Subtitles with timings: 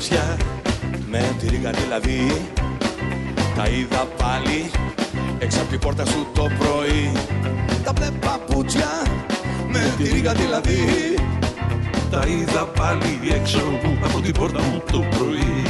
[0.00, 0.36] παπούτσια
[1.10, 2.46] με τη ρίγα δηλαδή
[3.56, 4.70] Τα είδα πάλι.
[5.38, 7.12] Έξω από την πόρτα σου το πρωί.
[7.84, 8.88] Τα μπλε παπούτσια
[9.68, 10.78] με τη ρίγα δηλαδή
[12.10, 13.60] Τα είδα πάλι έξω
[14.04, 15.62] από την πόρτα μου το πρωί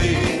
[0.00, 0.33] ρίγα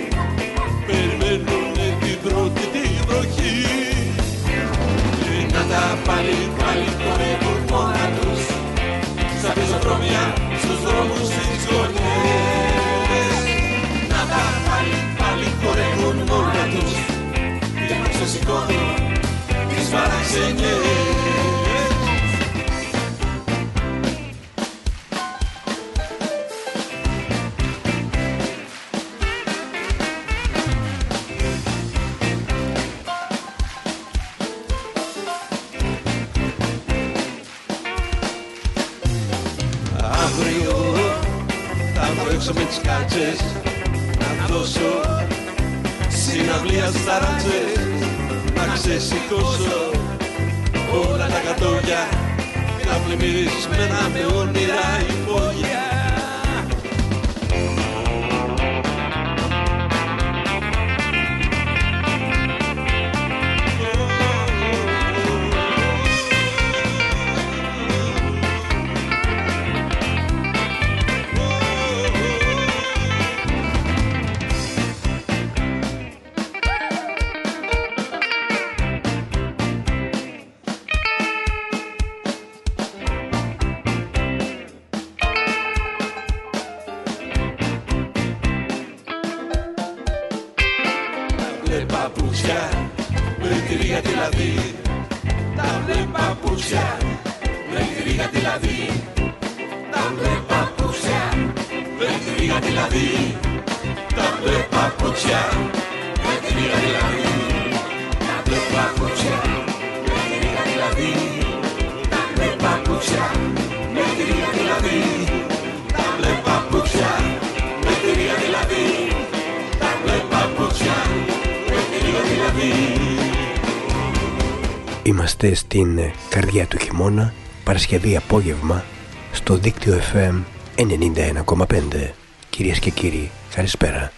[125.44, 127.32] Είμαστε στην ε, καρδιά του χειμώνα,
[127.64, 128.84] Παρασκευή απόγευμα,
[129.32, 130.42] στο δίκτυο FM
[130.76, 132.10] 91,5.
[132.50, 134.12] Κυρίες και κύριοι, καλησπέρα.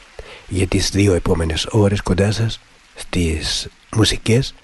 [0.49, 2.61] Για τις δύο επόμενες ώρες κοντά σας,
[2.95, 4.55] στις μουσικές,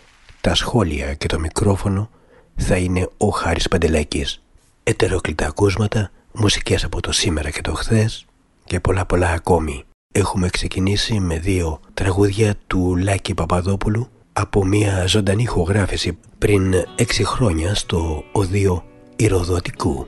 [0.41, 2.11] τα σχόλια και το μικρόφωνο
[2.57, 4.43] θα είναι ο Χάρης Παντελάκης.
[4.83, 8.25] Ετερόκλητα ακούσματα, μουσικές από το σήμερα και το χθες
[8.65, 9.85] και πολλά πολλά ακόμη.
[10.15, 17.75] Έχουμε ξεκινήσει με δύο τραγούδια του Λάκη Παπαδόπουλου από μια ζωντανή ηχογράφηση πριν έξι χρόνια
[17.75, 18.85] στο οδείο
[19.17, 20.07] Ηροδοτικού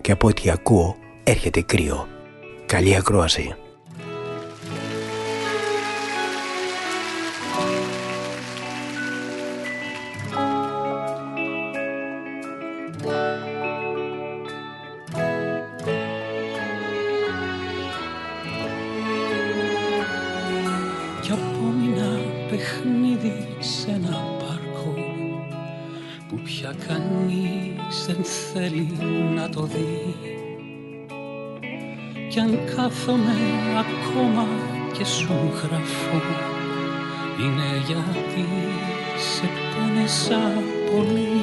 [0.00, 2.06] και από ό,τι ακούω έρχεται κρύο.
[2.66, 3.54] Καλή ακρόαση.
[28.70, 28.88] Θέλει
[29.34, 30.14] να το δει.
[32.28, 33.36] Κι αν κάθομαι
[33.78, 34.46] ακόμα
[34.92, 35.32] και σου
[35.62, 36.20] γράφω
[37.40, 38.48] είναι γιατί
[39.16, 40.52] σε πόνεσα
[40.90, 41.42] πολύ.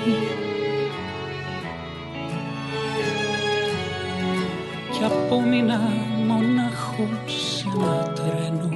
[4.91, 5.80] Κι απόμεινα
[6.27, 8.69] μονάχος σε ένα τρένο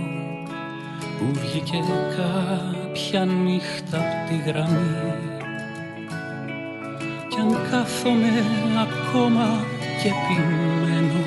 [1.18, 1.84] που βγήκε
[2.16, 5.31] κάποια νύχτα απ' τη γραμμή
[7.42, 8.46] κι αν κάθομαι
[8.82, 9.66] ακόμα
[10.02, 11.24] και επιμένω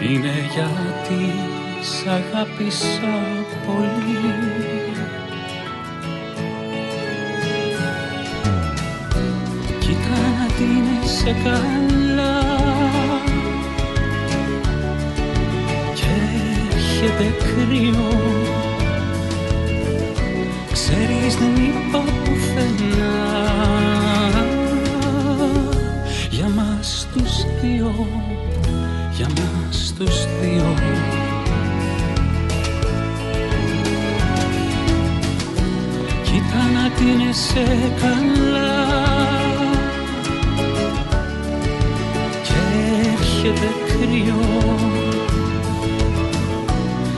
[0.00, 1.34] είναι γιατί
[1.80, 3.14] σ' αγάπησα
[3.66, 4.34] πολύ.
[9.78, 12.42] Κοίτα να την σε καλά.
[15.94, 16.06] Και
[16.74, 18.32] έρχεται κρύο.
[20.72, 22.23] Ξέρεις δεν είπα
[29.98, 30.74] τους δύο.
[36.22, 38.72] Κοίτα να τίνεσαι καλά.
[42.42, 42.60] Και
[43.12, 44.74] έρχεται κρύο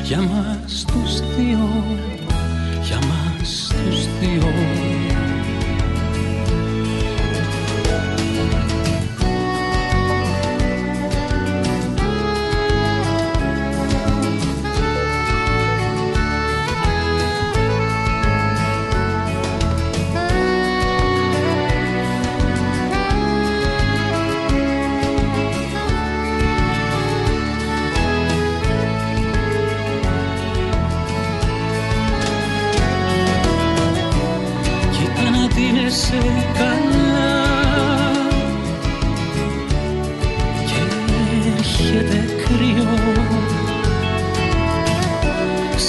[0.03, 0.60] Για μας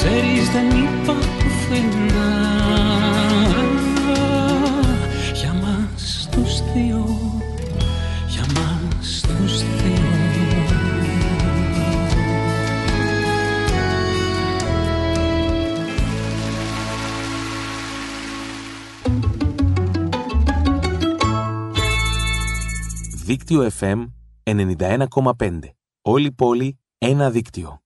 [0.04, 2.30] Ξέρεις δεν είπα πουθενά
[5.34, 7.06] Για μας τους δυο
[8.28, 10.10] Για μας τους δυο.
[23.26, 24.06] Δίκτυο FM
[24.44, 25.60] 91,5
[26.02, 27.82] Όλη πόλη ένα δίκτυο.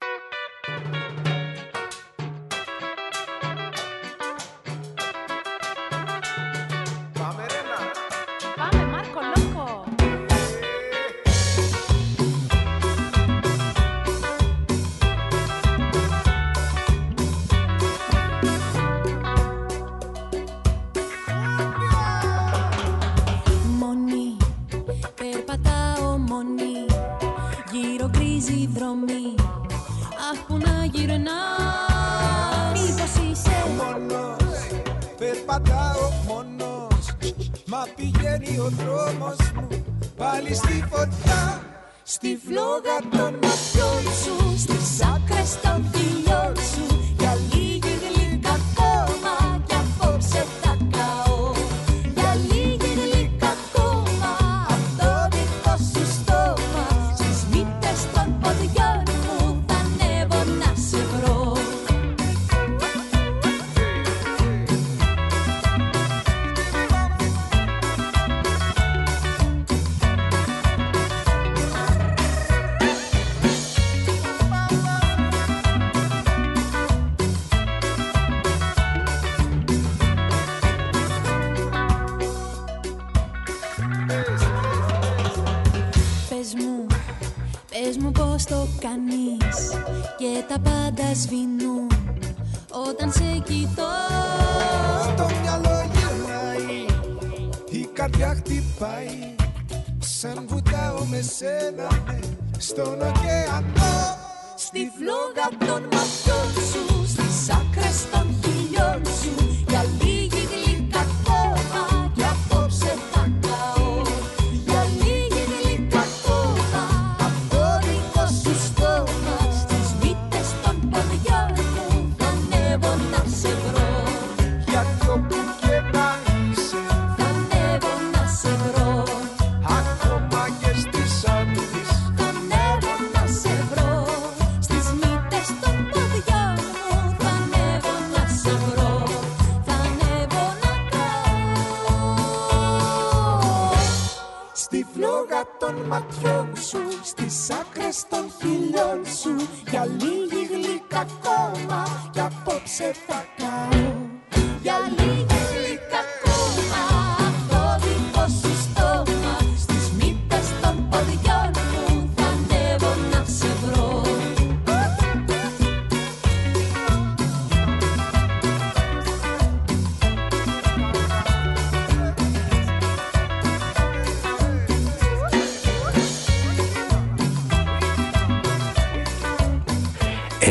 [152.76, 153.05] said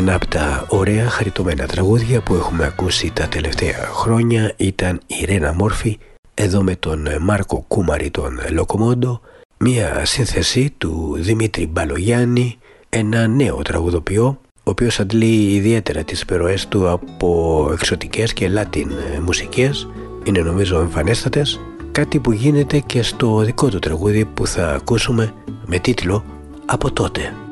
[0.07, 5.53] ένα από τα ωραία χαριτωμένα τραγούδια που έχουμε ακούσει τα τελευταία χρόνια ήταν η Ρένα
[5.53, 5.99] Μόρφη,
[6.35, 9.21] εδώ με τον Μάρκο Κούμαρη τον Λοκομόντο,
[9.59, 12.59] μια σύνθεση του Δημήτρη Μπαλογιάννη,
[12.89, 18.91] ένα νέο τραγουδοποιό, ο οποίος αντλεί ιδιαίτερα τις περοές του από εξωτικές και λάτιν
[19.25, 19.89] μουσικές,
[20.25, 21.61] είναι νομίζω εμφανέστατες,
[21.93, 25.35] κάτι που γίνεται και στο δικό του τραγούδι που θα ακούσουμε
[25.67, 26.25] με τίτλο
[26.67, 27.44] «Από τότε».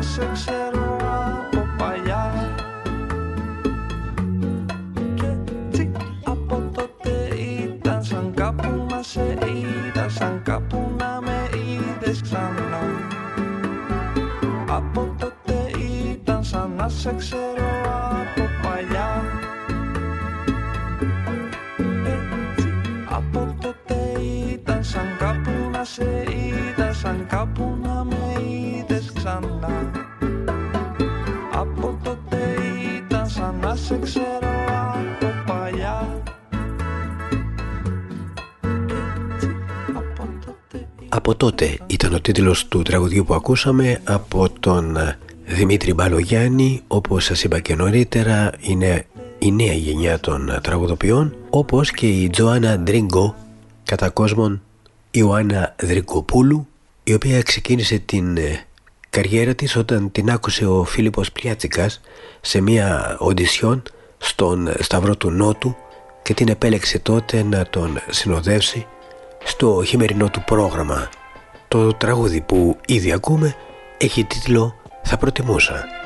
[0.00, 0.59] I'll success.
[41.40, 46.82] τότε ήταν ο τίτλος του τραγουδιού που ακούσαμε από τον ε, Δημήτρη Μπαλογιάννη.
[46.86, 49.06] Όπως σας είπα και νωρίτερα είναι
[49.38, 53.34] η νέα γενιά των ε, τραγουδοποιών όπως και η Τζοάννα Ντρίγκο
[53.84, 54.62] κατά κόσμον
[55.10, 56.66] Ιωάννα Δρικοπούλου
[57.04, 58.64] η οποία ξεκίνησε την ε,
[59.10, 62.00] καριέρα της όταν την άκουσε ο Φίλιππος Πλιάτσικας
[62.40, 63.82] σε μια οντισιόν
[64.18, 65.76] στον Σταυρό του Νότου
[66.22, 68.86] και την επέλεξε τότε να τον συνοδεύσει
[69.44, 71.08] στο χειμερινό του πρόγραμμα.
[71.70, 73.54] Το τραγούδι που ήδη ακούμε
[73.98, 75.99] έχει τίτλο «Θα προτιμούσα».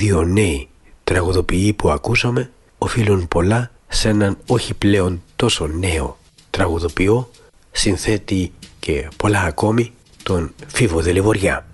[0.00, 0.68] Δύο νέοι
[1.04, 6.18] τραγουδοποιοί που ακούσαμε οφείλουν πολλά σε έναν όχι πλέον τόσο νέο
[6.50, 7.30] τραγουδοποιό,
[7.70, 9.92] συνθέτη και πολλά ακόμη
[10.22, 11.66] τον Φίβο Δελιβοριά.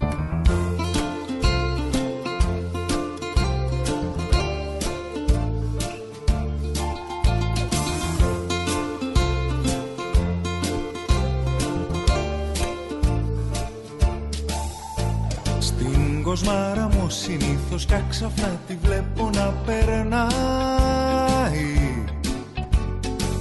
[17.78, 20.34] Συνήθως κι ξαφνά τη βλέπω να περνάει.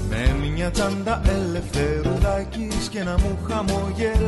[0.10, 4.24] Με μια τσάντα ελευθερουδάκης και να μου χαμογελάει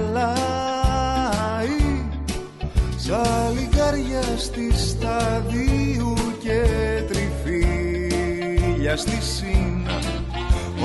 [2.98, 6.62] Σαν λιγάρια στη σταδίου και
[7.08, 10.00] τριφύλια στη σύνα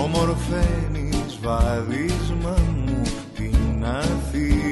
[0.03, 2.57] Ομορφαίνεις βαδίσμα
[2.87, 3.03] μου
[3.35, 4.63] την Αθήνα.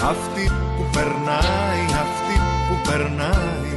[0.03, 3.73] Αυτή που περνάει, αυτή που περνάει.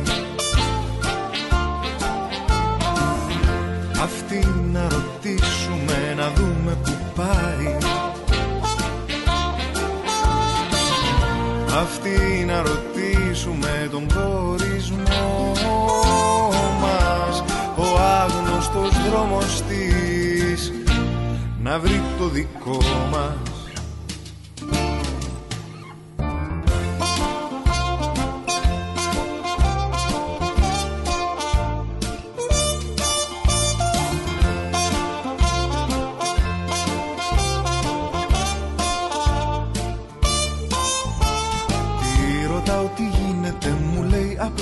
[4.02, 7.76] Αυτή να ρωτήσουμε να δούμε που πάει
[11.80, 15.52] Αυτή να ρωτήσουμε τον προορισμό
[16.80, 17.44] μας.
[17.76, 20.72] Ο άγνωστος δρόμος της
[21.62, 22.78] να βρει το δικό
[23.10, 23.47] μας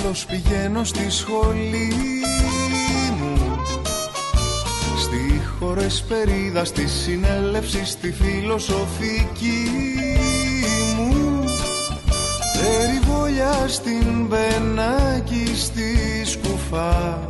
[0.07, 1.93] λέει απλώς πηγαίνω στη σχολή
[3.19, 3.59] μου.
[4.97, 9.69] Στη χωρεσπερίδα, στη συνέλευση, στη φιλοσοφική
[10.97, 11.43] μου.
[12.53, 17.21] Περιβολιά στην Μπενάκη, στη Σκουφά.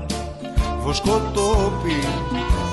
[0.79, 1.99] Βοσκοτόπι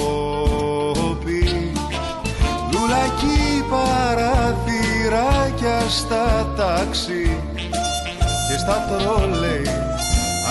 [2.72, 4.61] Λουλακί παραθυράκια
[5.92, 7.40] στα τάξη
[8.48, 9.66] και στα τρόλεϊ.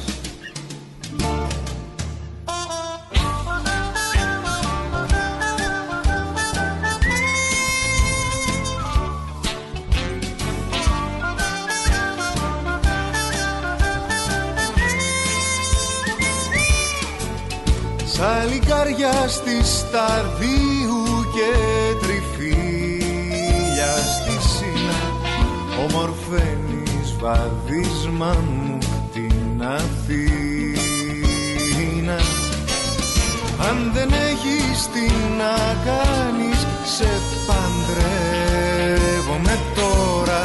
[19.06, 21.52] λικάρια στη σταδίου και
[22.02, 25.00] τριφύλια στη σύνα
[25.86, 28.78] ομορφαίνεις βαδίσμα μου
[29.13, 30.28] την Αθήνα.
[33.70, 35.06] Αν δεν έχεις τι
[35.38, 37.10] να κάνεις σε
[37.48, 38.76] παντρεύομαι
[39.76, 40.44] τώρα.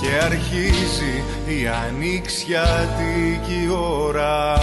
[0.00, 1.14] Και αρχίζει
[1.46, 4.58] η ανοιξιάτικη ώρα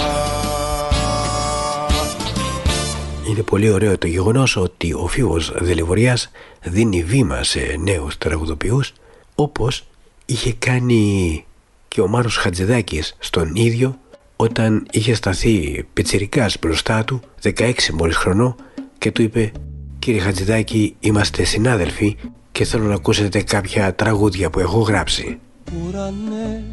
[3.29, 6.31] Είναι πολύ ωραίο το γεγονός ότι ο Φίβος Δελιβοριάς
[6.63, 8.93] δίνει βήμα σε νέους τραγουδοποιούς
[9.35, 9.87] όπως
[10.25, 11.45] είχε κάνει
[11.87, 13.97] και ο Μάρος Χατζηδάκης στον ίδιο
[14.35, 18.55] όταν είχε σταθεί πιτσιρικάς μπροστά του 16 μόλις χρονό
[18.97, 19.51] και του είπε
[19.99, 22.17] «Κύριε Χατζηδάκη είμαστε συνάδελφοι
[22.51, 25.39] και θέλω να ακούσετε κάποια τραγούδια που έχω γράψει».
[25.87, 26.63] Ουρανέ,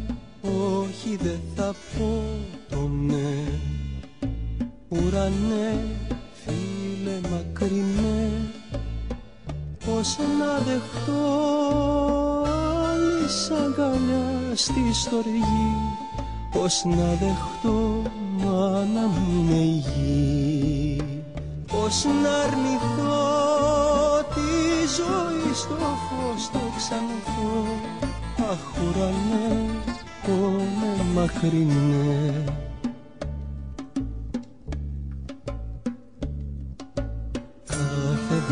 [0.41, 2.23] όχι δεν θα πω
[2.69, 3.43] το ναι
[4.89, 5.79] Ουρανέ,
[7.05, 8.29] φίλε μακρινέ
[9.85, 11.23] Πώς να δεχτώ
[12.91, 13.25] άλλη
[13.65, 15.73] αγκαλιά στη στοργή.
[16.51, 18.01] Πώς να δεχτώ
[18.37, 21.01] μάνα μου είναι η γη
[21.67, 23.23] Πώς να αρνηθώ
[24.33, 27.65] τη ζωή στο φως το ξανθώ.
[28.51, 32.53] Αχ ουρανές, πόνε μακρινές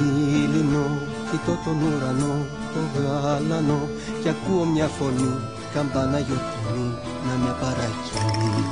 [0.03, 0.85] Κάθε δίληνο
[1.31, 3.89] κοιτώ τον ουρανό, το γάλανο
[4.23, 5.39] και ακούω μια φωνή
[5.73, 8.65] καμπάνα γιορτινή να με παρακινεί.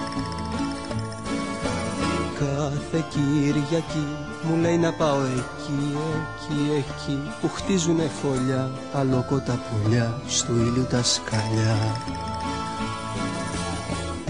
[2.40, 4.08] Κάθε Κυριακή
[4.44, 11.04] μου λέει να πάω εκεί, εκεί, εκεί που χτίζουνε φωλιά αλόκοτα πουλιά στο ήλιο τα
[11.04, 11.78] σκαλιά.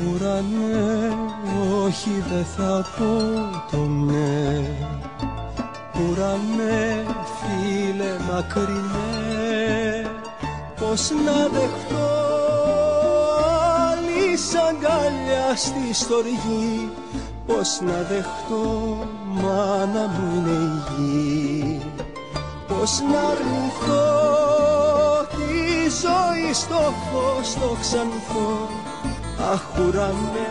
[0.07, 1.13] Ουρανέ,
[1.85, 3.21] όχι δεν θα πω
[3.71, 5.10] το ναι
[6.09, 7.05] Ουρανέ,
[7.37, 10.11] φίλε μακρινέ
[10.79, 12.09] Πώς να δεχτώ
[13.91, 14.37] άλλη
[14.69, 16.91] αγκαλιά στη στοργή.
[17.47, 21.81] Πώς να δεχτώ μάνα μου είναι η γη.
[22.67, 24.31] Πώς να αρνηθώ
[25.29, 28.69] τη ζωή στο φως το ξανθώ
[29.51, 30.49] Αχ ουρανέ,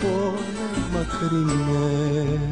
[0.00, 2.48] πόνε μακρινέ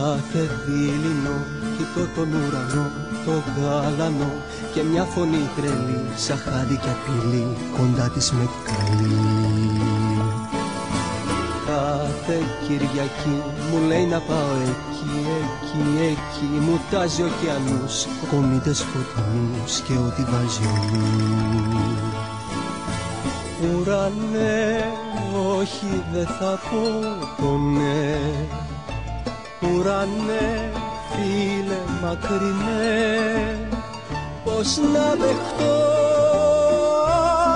[0.00, 1.36] Κάθε δίληνο
[1.76, 2.90] κοιτώ τον ουρανό,
[3.24, 4.32] το γάλανο
[4.74, 9.16] και μια φωνή τρελή σαν χάδι και απειλή κοντά της με καλή
[11.66, 19.92] Κάθε Κυριακή μου λέει να πάω εκεί, εκεί, εκεί μου τάζει ωκεανούς, κομίτες φωτεινούς και
[19.92, 21.40] ό,τι βάζει ο νους.
[23.62, 24.84] Ουρανέ,
[25.58, 26.82] όχι δεν θα πω
[27.42, 28.18] το ναι
[29.62, 30.72] Ουρανέ,
[31.10, 33.68] φίλε μακρινέ
[34.44, 35.76] Πώς να δεχτώ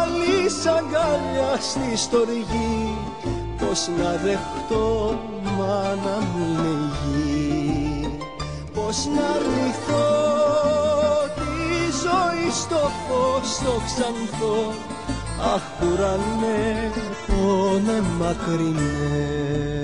[0.03, 2.99] άλλη αγκαλιά στη στοργή
[3.59, 5.19] Πώς να δεχτώ
[5.59, 8.19] μάνα μου είναι η γη.
[8.75, 10.35] Πώς να αρνηθώ
[11.35, 14.73] τη ζωή στο φως το ξανθώ
[15.55, 16.91] Αχ ουρανέ,
[17.27, 19.84] πόνε μακρινέ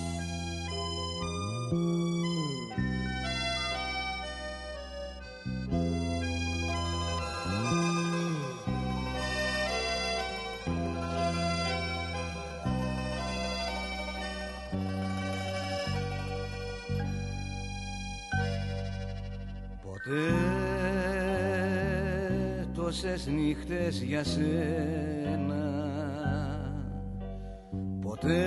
[22.91, 25.65] Τόσες νύχτες για σένα.
[28.01, 28.41] Ποτέ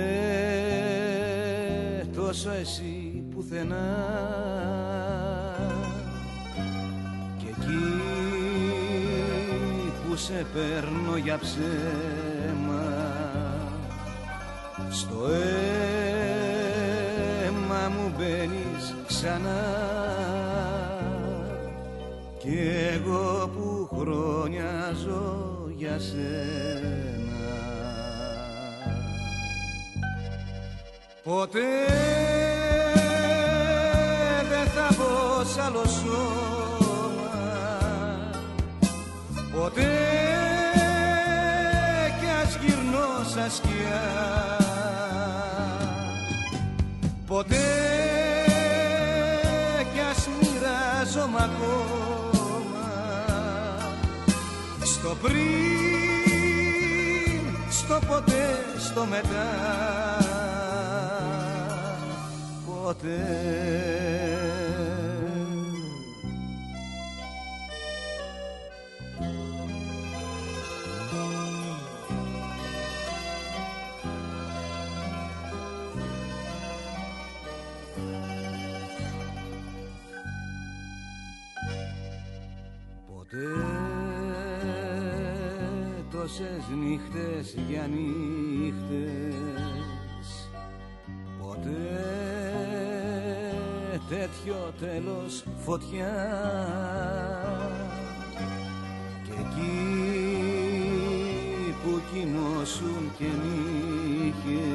[2.15, 3.95] τόσο εσύ πουθενά.
[7.37, 7.83] Και εκεί
[10.07, 12.83] που σε παίρνω για ψέμα.
[14.89, 15.27] Στο
[17.45, 20.24] αίμα μου μπαίνεις ξανά
[22.45, 22.59] κι
[22.93, 27.45] εγώ που χρόνια ζω για σένα.
[31.23, 31.59] Ποτέ
[34.49, 37.33] δεν θα μπω σ' άλλο σώμα.
[39.53, 39.91] Ποτέ
[42.19, 44.25] κι ας γυρνώ σαν σκιά
[47.27, 48.04] Ποτέ
[55.05, 55.37] στο πριν,
[57.69, 59.47] στο ποτέ, στο μετά.
[62.65, 63.45] Ποτέ
[86.25, 89.27] τόσες νύχτες για νύχτες.
[91.39, 91.89] Ποτέ
[94.09, 96.15] τέτοιο τέλος φωτιά.
[99.23, 99.83] Και εκεί
[101.83, 104.71] που κοιμώσουν και νύχες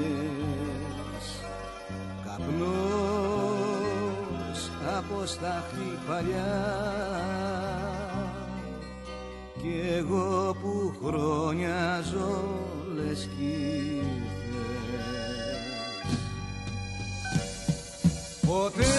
[2.24, 2.60] Καπνός
[4.96, 7.59] από στάχτη παλιά
[9.62, 12.44] κι εγώ που χρόνια ζω
[12.94, 13.44] λες κι
[13.96, 15.00] ήρθες.
[18.46, 18.96] Ποτέ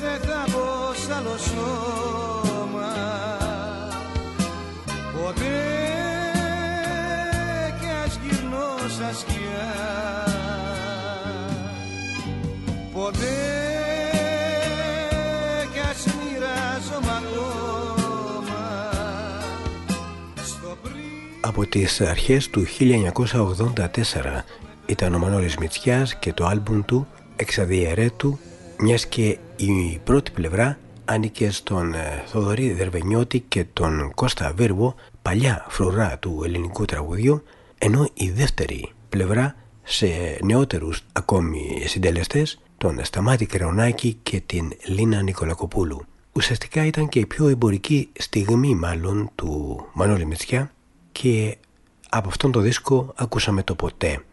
[0.00, 2.92] δεν θα μπω σ' άλλο σώμα
[5.12, 5.58] Ποτέ
[7.80, 9.70] κι ας γυρνώ σαν σκιά
[12.92, 13.49] Ποτέ
[21.50, 24.42] Από τις αρχές του 1984
[24.86, 28.38] ήταν ο Μανώλης Μητσιάς και το άλμπουμ του «Εξαδιαιρέτου»
[28.78, 35.66] μιας και η πρώτη πλευρά άνοικε στον ε, Θοδωρή Δερβενιώτη και τον Κώστα Βίρβο παλιά
[35.68, 37.42] φρουρά του ελληνικού τραγουδιού
[37.78, 40.06] ενώ η δεύτερη πλευρά σε
[40.44, 46.04] νεότερους ακόμη συντελεστές τον Σταμάτη Κρεωνάκη και την Λίνα Νικολακοπούλου.
[46.32, 50.70] Ουσιαστικά ήταν και η πιο εμπορική στιγμή μάλλον του Μανώλη Μητσιά
[51.20, 51.56] και
[52.08, 54.24] από αυτόν το δίσκο ακούσαμε το ποτέ.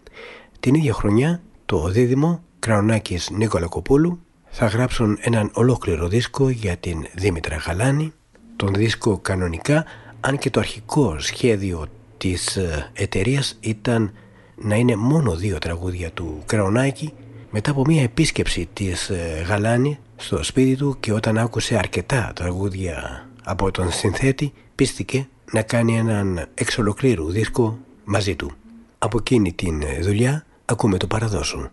[0.60, 4.20] Την ίδια χρονιά το δίδυμο Κραουνάκης Νίκολα Κοπούλου
[4.50, 8.14] θα γράψουν έναν ολόκληρο δίσκο για την Δήμητρα Γαλάνη
[8.56, 9.86] τον δίσκο κανονικά
[10.20, 12.60] αν και το αρχικό σχέδιο της
[12.94, 14.14] εταιρείας ήταν
[14.56, 17.14] να είναι μόνο δύο τραγούδια του Κραουνάκη
[17.52, 19.12] μετά από μια επίσκεψη της
[19.48, 25.98] Γαλάνη στο σπίτι του και όταν άκουσε αρκετά τραγούδια από τον συνθέτη πίστηκε να κάνει
[25.98, 28.52] έναν εξ ολοκλήρου δίσκο μαζί του.
[28.98, 31.70] Από εκείνη την δουλειά ακούμε το παραδόσου.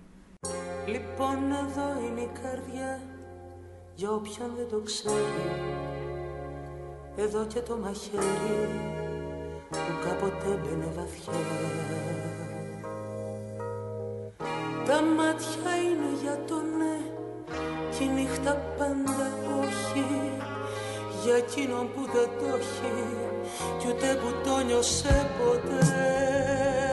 [0.87, 3.01] Λοιπόν εδώ είναι η καρδιά
[3.95, 5.45] για όποιον δεν το ξέρει
[7.17, 8.71] Εδώ και το μαχαίρι
[9.71, 11.33] που κάποτε μπαινε βαθιά
[14.87, 16.97] Τα μάτια είναι για το ναι
[17.99, 19.29] και η νύχτα πάντα
[19.61, 20.05] όχι
[21.25, 23.34] Για εκείνον που δεν το έχει
[23.79, 26.84] κι ούτε που το νιώσε ποτέ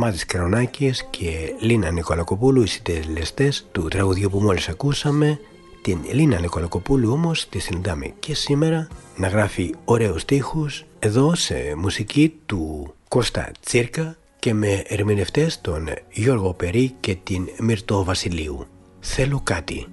[0.00, 5.40] Σταμάτης Κρονάκης και Λίνα Νικολακοπούλου οι συντελεστές του τραγουδιού που μόλις ακούσαμε
[5.82, 12.40] την Λίνα Νικολακοπούλου όμως τη συναντάμε και σήμερα να γράφει ωραίους στίχους εδώ σε μουσική
[12.46, 18.66] του Κώστα Τσίρκα και με ερμηνευτές τον Γιώργο Περί και την Μυρτώ Βασιλείου.
[19.00, 19.86] Θέλω κάτι.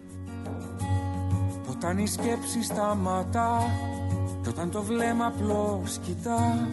[1.69, 3.59] Όταν η σκέψη σταματά
[4.43, 6.67] και όταν το βλέμμα απλώς κοιτά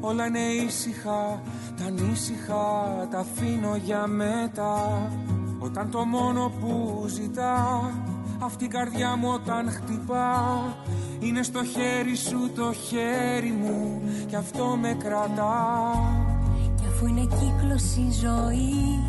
[0.00, 1.40] Όλα είναι ήσυχα,
[1.76, 2.64] τα ανήσυχα
[3.10, 5.10] τα αφήνω για μετά.
[5.58, 7.90] Όταν το μόνο που ζητά
[8.38, 10.62] αυτή η καρδιά μου όταν χτυπά
[11.18, 15.92] Είναι στο χέρι σου το χέρι μου και αυτό με κρατά.
[16.76, 19.02] Κι αφού είναι κύκλος η ζωή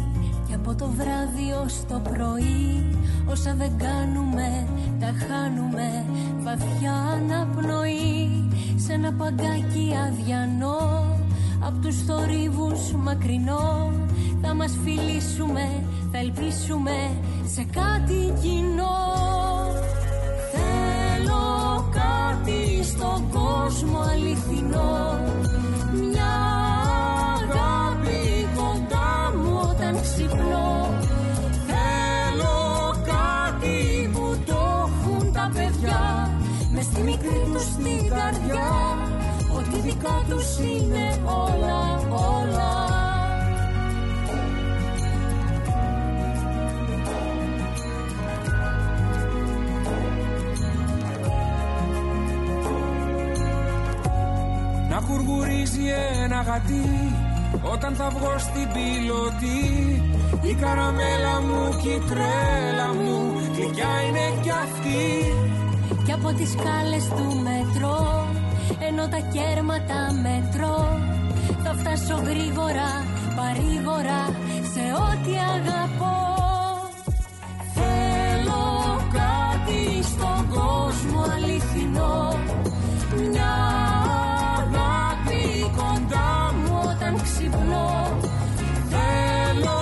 [0.47, 2.97] και από το βράδυ ως το πρωί
[3.29, 4.67] Όσα δεν κάνουμε
[4.99, 6.05] τα χάνουμε
[6.39, 8.49] βαθιά αναπνοή
[8.85, 11.17] Σε ένα παγκάκι αδιανό
[11.59, 13.91] Απ' τους θορύβους μακρινό.
[14.41, 17.11] Θα μας φιλήσουμε, θα ελπίσουμε
[17.45, 18.97] σε κάτι κοινό.
[20.51, 25.28] Θέλω κάτι στον κόσμο αληθινό
[40.29, 42.73] τους είναι όλα, όλα.
[54.89, 55.81] Να κουργουρίζει
[56.23, 57.13] ένα γατί
[57.73, 60.03] όταν θα βγω στην πιλωτή.
[60.41, 65.33] Η καραμέλα μου και η τρέλα μου γλυκιά είναι κι αυτή.
[66.05, 68.28] Κι από τις σκάλες του μετρό
[68.87, 70.99] Ενώ τα κέρματα μετρώ.
[71.63, 72.89] Θα φτάσω γρήγορα,
[73.35, 74.21] παρήγορα
[74.73, 76.17] Σε ό,τι αγαπώ.
[77.73, 78.65] Θέλω
[79.19, 82.39] κάτι στον κόσμο αληθινό.
[83.15, 83.53] Μια
[84.57, 85.43] αγάπη
[85.77, 88.17] κοντά μου όταν ξυπνώ.
[88.89, 89.79] Θέλω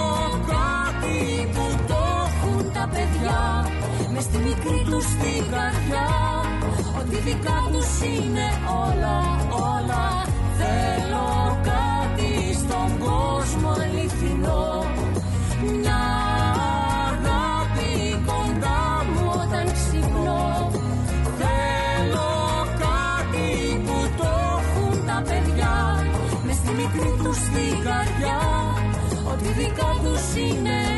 [0.53, 3.67] κάτι που το έχουν τα παιδιά.
[4.13, 6.07] Μες στη μικρή τους την καρδιά
[7.09, 8.47] Ότι δικά τους είναι
[8.85, 10.05] όλα, όλα.
[10.57, 14.85] Θέλω κάτι στον κόσμο αληθινό.
[15.61, 16.03] Μια
[17.09, 17.91] αγάπη
[18.25, 20.71] κοντά μου όταν ξυπνώ.
[21.39, 22.31] Θέλω
[22.85, 26.05] κάτι που το έχουν τα παιδιά.
[26.45, 28.39] Μες στη μικρή τους την καρδιά.
[29.31, 30.96] Ότι δικά τους είναι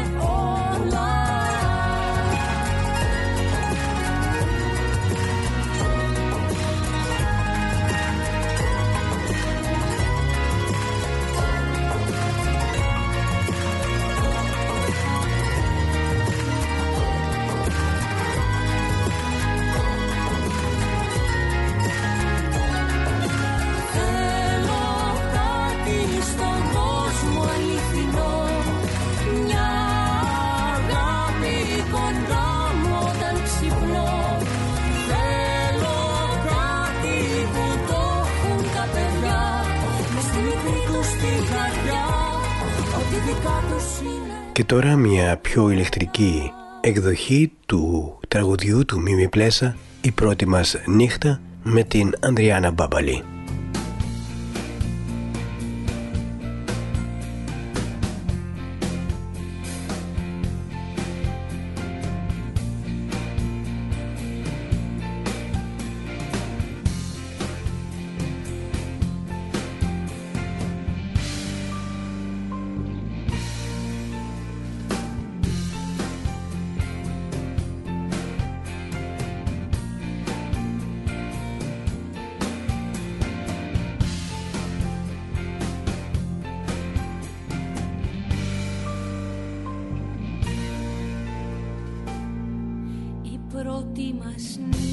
[44.59, 46.51] Και τώρα μια πιο ηλεκτρική
[46.81, 53.23] εκδοχή του τραγουδιού του Μίμη Πλέσα «Η πρώτη μας νύχτα» με την Ανδριάνα Μπάμπαλη.
[93.99, 94.88] Πρώτη μας νύχτα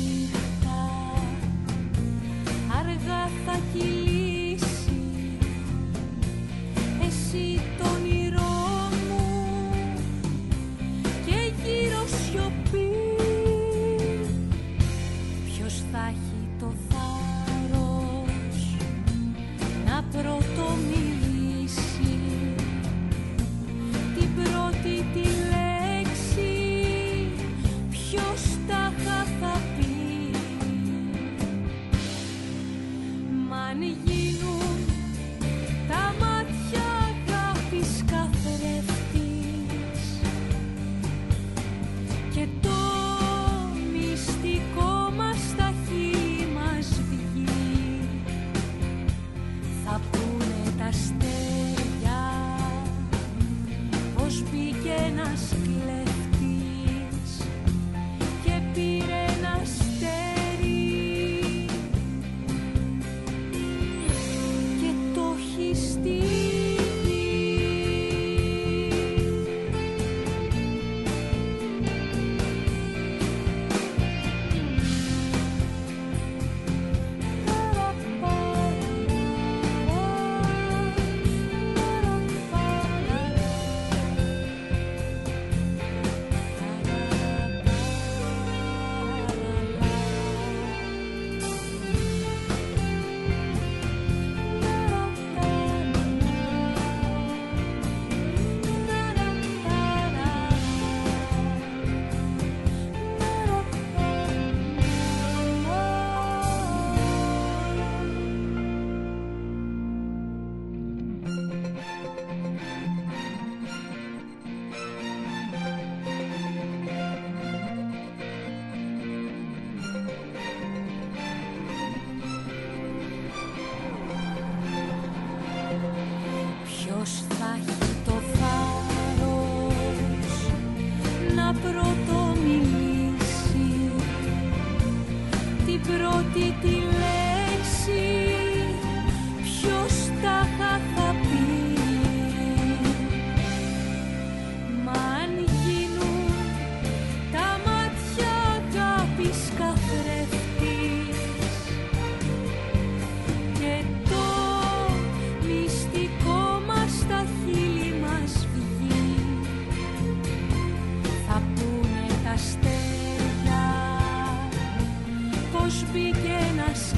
[165.67, 166.93] πως μπήκε ένας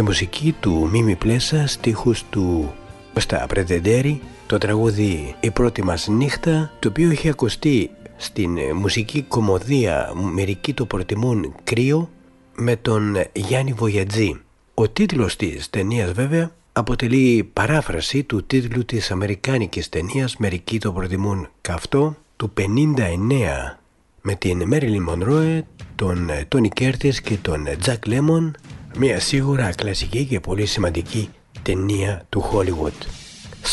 [0.00, 2.72] σε μουσική του Μίμη Πλέσα, στίχους του
[3.16, 10.12] Στα Πρετεντέρη, το τραγούδι «Η πρώτη μας νύχτα», το οποίο έχει ακουστεί στην μουσική κομμωδία
[10.32, 12.10] «Μερικοί το προτιμούν κρύο»
[12.54, 14.40] με τον Γιάννη Βοιατζή.
[14.74, 21.48] Ο τίτλος της ταινίας βέβαια αποτελεί παράφραση του τίτλου της αμερικάνικης ταινίας «Μερικοί το προτιμούν
[21.60, 23.78] καυτό» του 59
[24.22, 28.56] με την Μέριλιν Μονρόε, τον Τόνι Κέρτις και τον Τζακ Λέμον
[28.98, 31.28] μια σίγουρα κλασική και πολύ σημαντική
[31.62, 33.06] ταινία του Hollywood.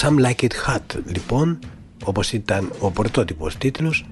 [0.02, 1.60] Some Like It Hot λοιπόν,
[2.04, 4.06] όπως ήταν ο πρωτότυπος τίτλος,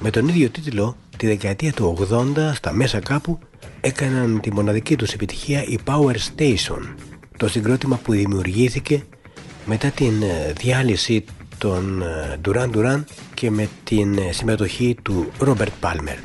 [0.00, 3.38] με τον ίδιο τίτλο τη δεκαετία του 80 στα μέσα κάπου
[3.80, 6.94] έκαναν τη μοναδική τους επιτυχία η Power Station,
[7.36, 9.04] το συγκρότημα που δημιουργήθηκε
[9.66, 11.24] μετά την ε, διάλυση
[11.58, 16.18] των ε, Duran Duran και με την ε, συμμετοχή του Robert Palmer.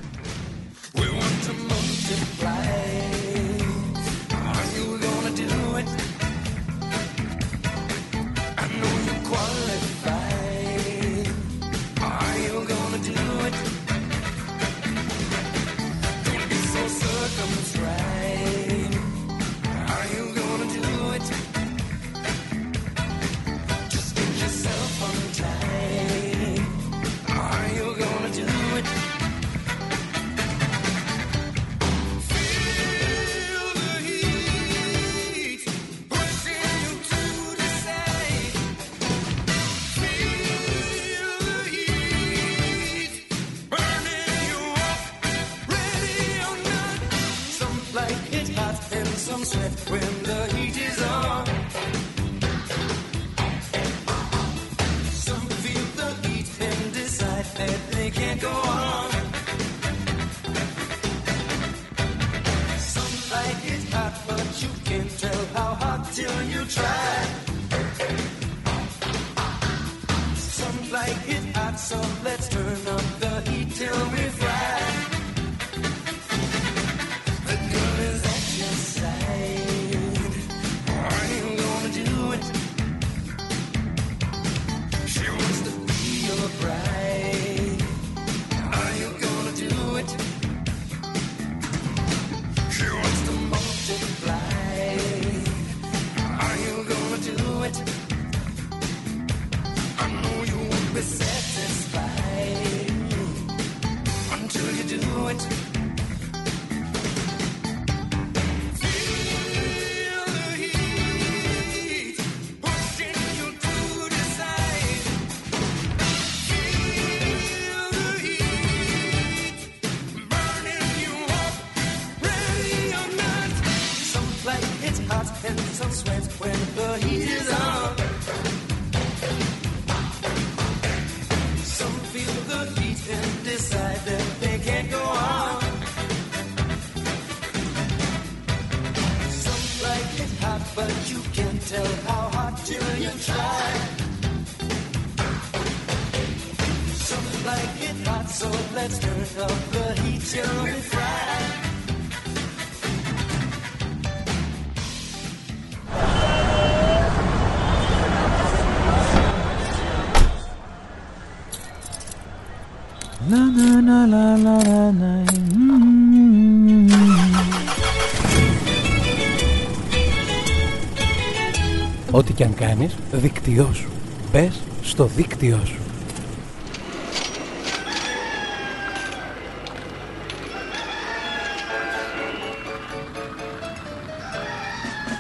[172.12, 173.90] Ό,τι και αν κάνεις, δίκτυό σου.
[174.32, 175.80] Μπες στο δίκτυό σου.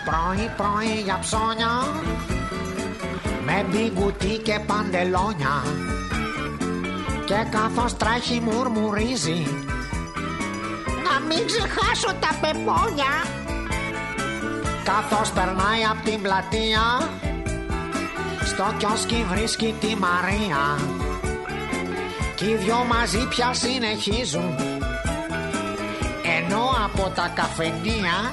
[0.05, 1.69] Πρωί πρωί για ψώνια
[3.45, 5.63] Με μπιγκουτί και παντελόνια
[7.31, 9.47] και καθώς τρέχει μουρμουρίζει.
[11.05, 13.13] Να μην ξεχάσω τα πεπόνια.
[14.83, 17.09] Καθώς περνάει από την πλατεία
[18.45, 20.79] Στο κιόσκι βρίσκει τη Μαρία.
[22.35, 24.55] Κι οι δυο μαζί πια συνεχίζουν.
[26.37, 28.30] Ενώ από τα καφενεία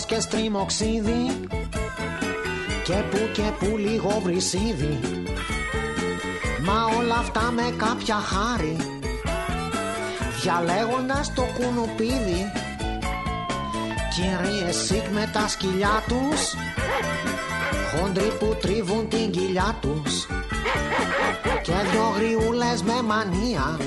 [0.00, 1.48] Συνοστισμός και στριμοξίδι
[2.84, 5.00] Και που και που λίγο βρυσίδι.
[6.64, 8.76] Μα όλα αυτά με κάποια χάρη.
[10.42, 12.52] Διαλέγοντας το κουνουπίδι.
[14.14, 16.54] Κυρίες σικ με τα σκυλιά τους.
[17.90, 20.26] Χόντροι που τρίβουν την κοιλιά τους.
[21.62, 23.78] Και δυο γριούλες με μανία.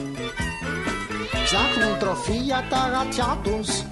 [1.43, 3.83] Ψάχνουν τροφή για τα γατιά τους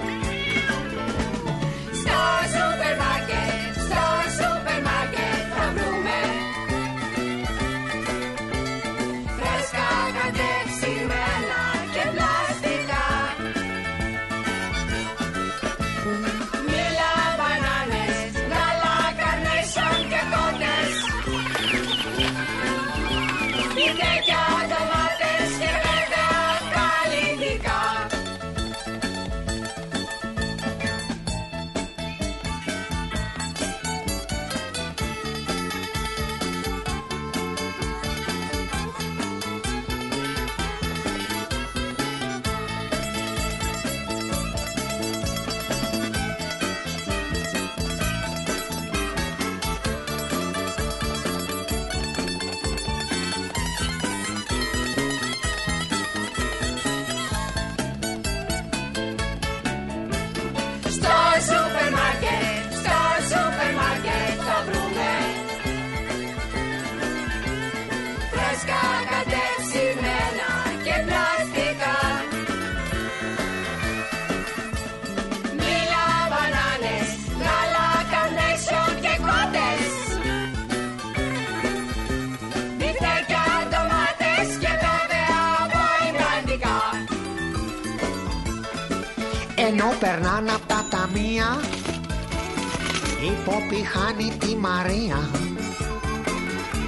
[93.42, 95.30] Η Πόπη χάνει τη Μαρία.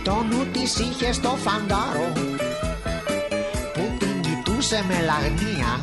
[0.04, 2.12] Το νου της είχε στο φαντάρο
[3.74, 5.80] Που την κοιτούσε με λαγνία.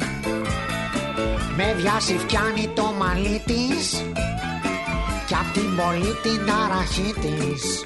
[1.57, 4.05] Με βιάσει φτιάνει το μαλλί της
[5.27, 7.83] Κι απ' την πολύ την ταραχή της.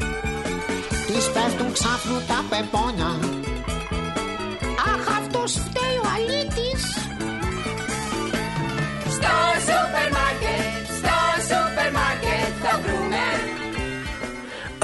[1.06, 3.33] Της πέφτουν ξάφνου τα πεπόνια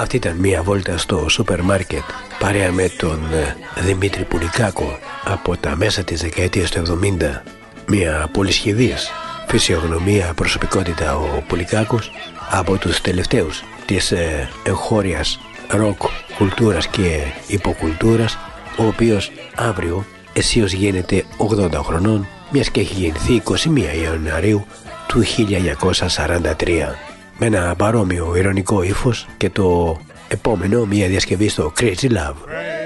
[0.01, 2.03] Αυτή ήταν μία βόλτα στο σούπερ μάρκετ
[2.39, 7.41] παρέα με τον ε, Δημήτρη Πουλικάκο από τα μέσα της δεκαετίας του 70
[7.87, 9.11] μία πολυσχηδής
[9.49, 12.11] φυσιογνωμία προσωπικότητα ο Πουλικάκος
[12.51, 16.03] από τους τελευταίους της ε, εγχώριας ροκ
[16.39, 18.39] κουλτούρας και υποκουλτούρας
[18.77, 21.25] ο οποίος αύριο αισίως γίνεται
[21.59, 24.67] 80 χρονών μιας και έχει γεννηθεί 21 Ιανουαρίου
[25.07, 27.10] του 1943
[27.41, 29.97] με ένα παρόμοιο ηρωνικό ύφος και το
[30.29, 32.80] επόμενο μια διασκευή στο Crazy Love.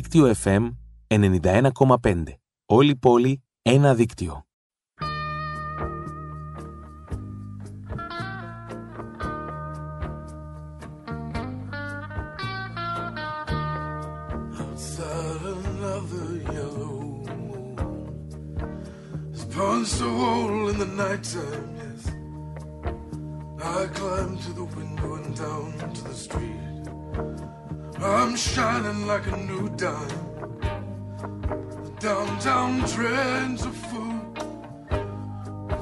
[0.00, 0.70] Δίκτυο FM
[1.08, 2.22] 91,5.
[2.66, 4.44] Όλη πόλη, ένα δίκτυο.
[19.54, 22.02] Burns the wall in the night time, yes.
[23.78, 26.70] I climb to the window and down to the street.
[28.02, 30.08] I'm shining like a new dime.
[31.98, 34.34] Downtown trends are full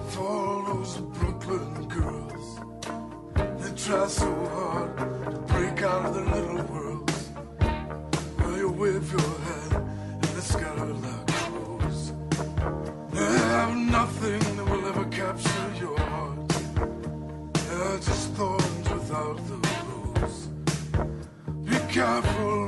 [0.08, 2.60] for all those Brooklyn girls.
[3.60, 7.30] They try so hard to break out of their little worlds.
[8.38, 11.27] Well, you wave your hand and it's got luck.
[21.98, 22.67] careful.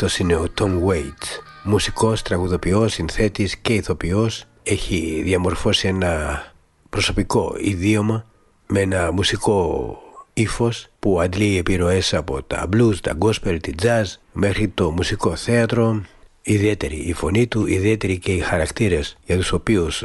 [0.00, 4.44] Αυτός είναι ο Tom Waits, μουσικός, τραγουδοποιός, συνθέτης και ηθοποιός.
[4.62, 6.42] Έχει διαμορφώσει ένα
[6.90, 8.26] προσωπικό ιδίωμα
[8.66, 9.96] με ένα μουσικό
[10.32, 16.02] ύφος που αντλεί επιρροές από τα blues, τα gospel, τη jazz μέχρι το μουσικό θέατρο.
[16.42, 20.04] Ιδιαίτερη η φωνή του, ιδιαίτερη και οι χαρακτήρες για τους οποίους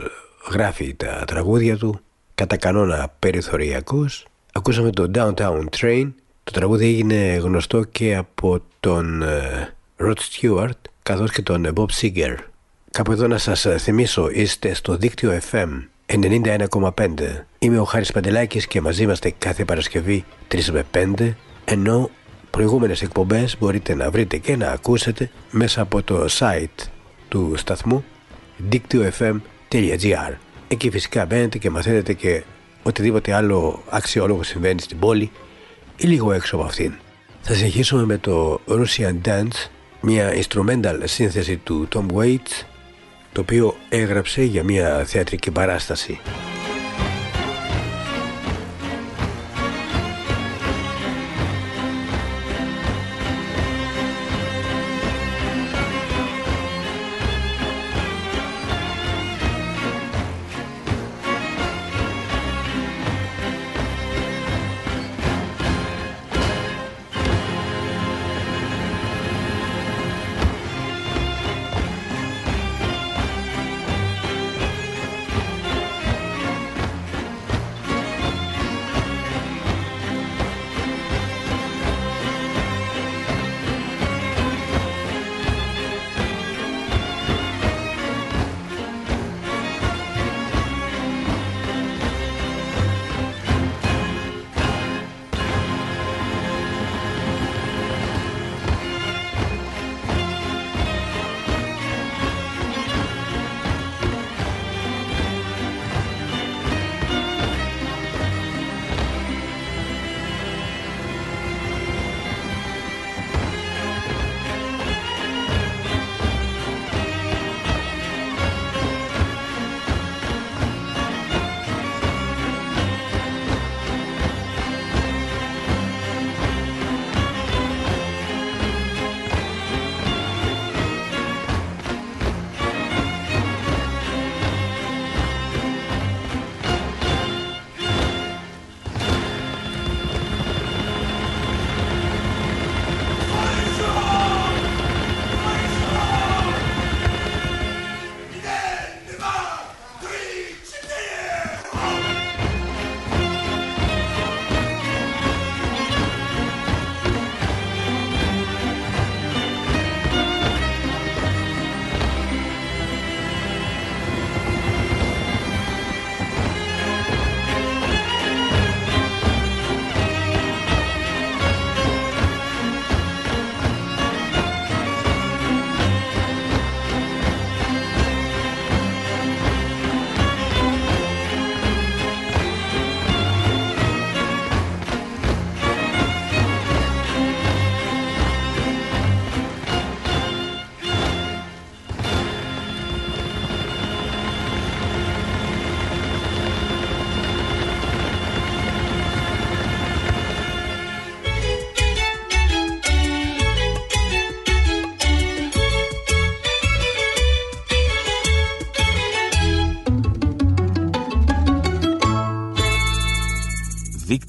[0.52, 2.00] γράφει τα τραγούδια του,
[2.36, 4.26] κατά κανόνα περιθωριακούς.
[4.54, 6.12] Ακούσαμε το Downtown Train,
[6.44, 12.36] το τραγούδι έγινε γνωστό και από τον ε, Rod Stewart καθώς και τον Bob Seger.
[12.92, 15.68] Κάπου εδώ να σας θυμίσω είστε στο δίκτυο FM
[16.06, 17.10] 91,5.
[17.60, 21.34] Είμαι ο Χάρης Παντελάκης και μαζί είμαστε κάθε Παρασκευή 3 με 5
[21.66, 22.10] ενώ
[22.50, 26.88] προηγούμενες εκπομπές μπορείτε να βρείτε και να ακούσετε μέσα από το site
[27.30, 28.04] του σταθμού
[28.58, 30.34] δίκτυο.fm.gr
[30.68, 32.44] Εκεί φυσικά μπαίνετε και μαθαίνετε και
[32.84, 35.32] οτιδήποτε άλλο αξιόλογο συμβαίνει στην πόλη
[35.98, 36.94] ή λίγο έξω από αυτήν.
[37.42, 39.70] Θα συνεχίσουμε με το Russian Dance,
[40.06, 42.66] μια instrumental σύνθεση του Tom Waits,
[43.32, 46.20] το οποίο έγραψε για μια θεατρική παράσταση.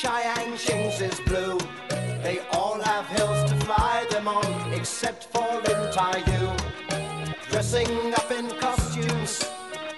[0.00, 1.58] Chiang Shing's is blue.
[2.22, 7.50] They all have hills to fly them on, except for in Taiyu.
[7.50, 9.44] Dressing up in costumes,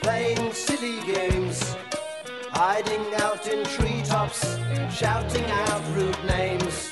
[0.00, 1.76] playing silly games,
[2.50, 4.58] hiding out in treetops,
[4.90, 6.91] shouting out rude names.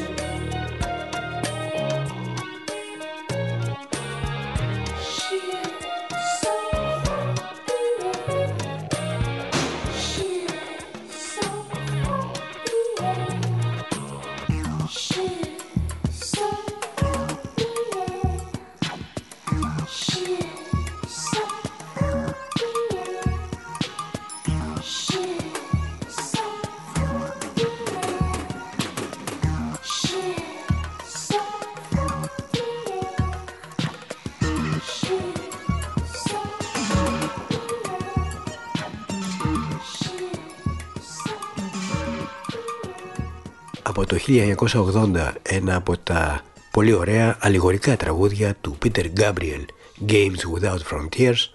[44.27, 46.41] 1980 ένα από τα
[46.71, 49.65] πολύ ωραία αλληγορικά τραγούδια του Peter Gabriel
[50.07, 51.49] Games Without Frontiers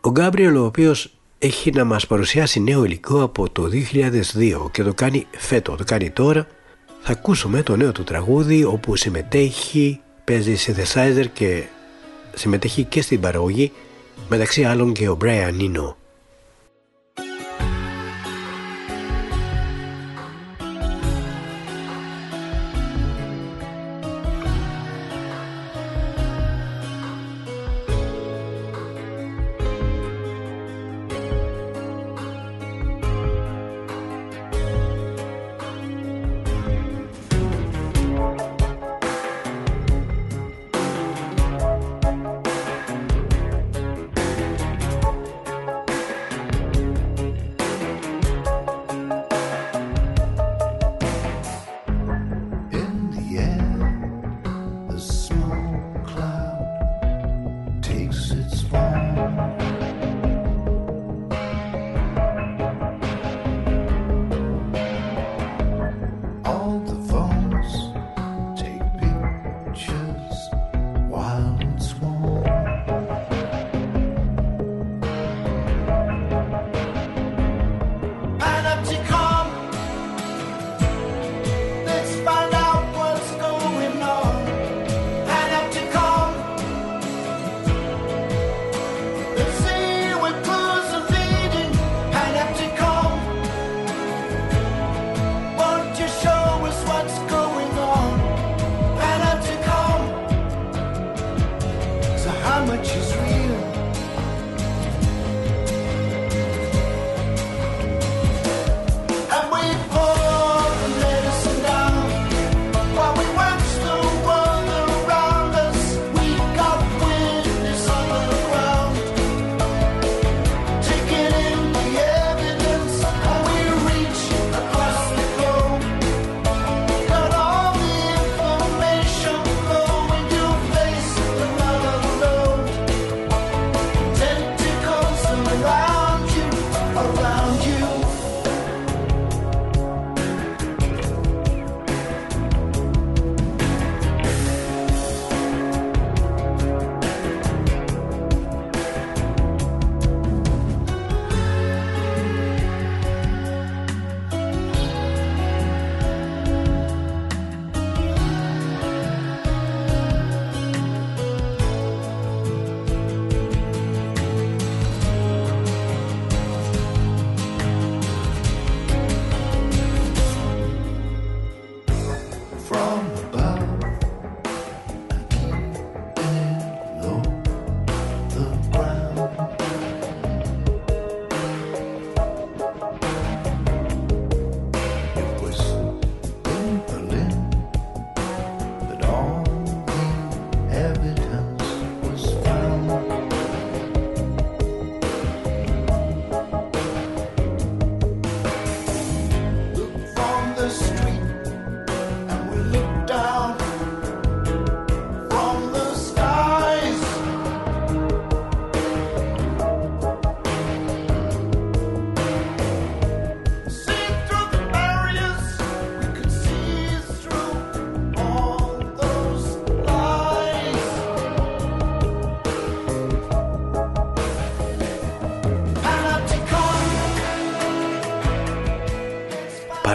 [0.00, 4.94] ο Gabriel ο οποίος έχει να μας παρουσιάσει νέο υλικό από το 2002 και το
[4.94, 6.46] κάνει φέτο, το κάνει τώρα
[7.00, 11.62] θα ακούσουμε το νέο του τραγούδι όπου συμμετέχει, παίζει synthesizer και
[12.34, 13.72] συμμετέχει και στην παραγωγή
[14.28, 15.94] μεταξύ άλλων και ο Brian Eno.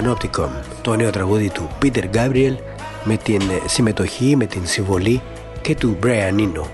[0.08, 0.50] Panopticon,
[0.82, 2.56] το νέο τραγούδι του Peter Gabriel
[3.04, 5.22] με την συμμετοχή, με την συμβολή
[5.62, 6.66] και του Brian Eno.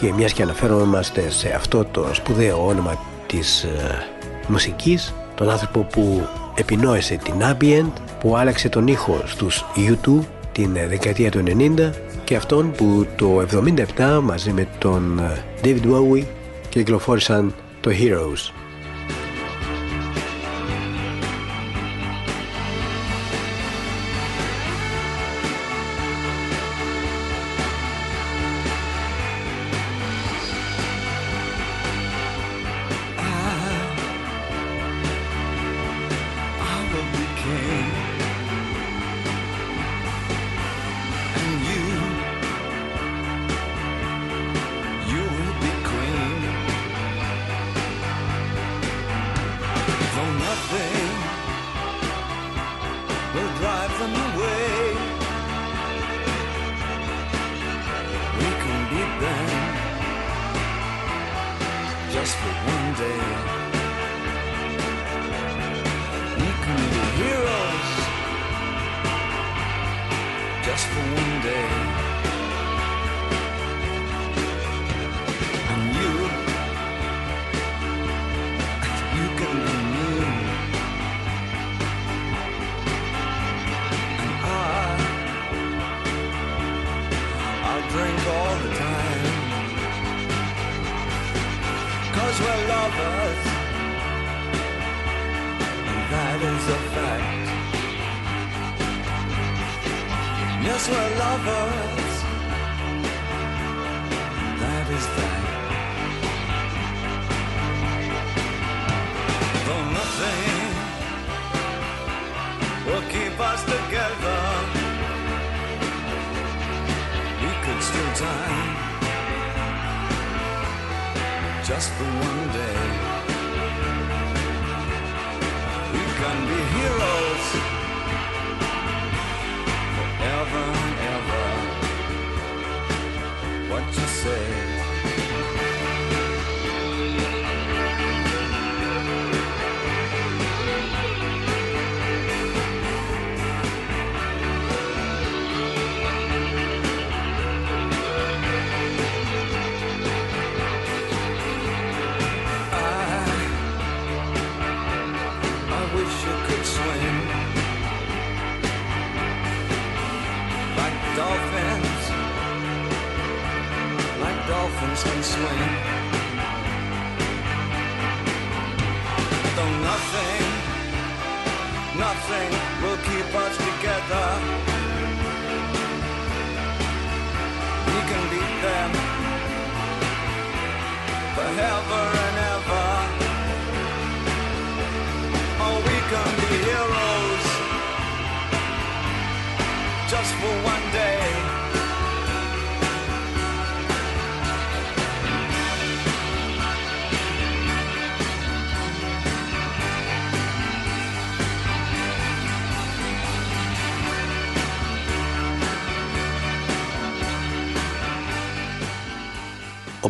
[0.00, 4.06] Και μιας και αναφέρομαστε σε αυτό το σπουδαίο όνομα της ε,
[4.48, 10.18] μουσικής, τον άνθρωπο που επινόησε την Ambient, που άλλαξε τον ήχο στους U2
[10.52, 11.90] την δεκαετία του 90
[12.24, 13.46] και αυτόν που το
[13.96, 16.24] 77 μαζί με τον ε, David Bowie
[16.68, 18.59] κυκλοφόρησαν το Heroes.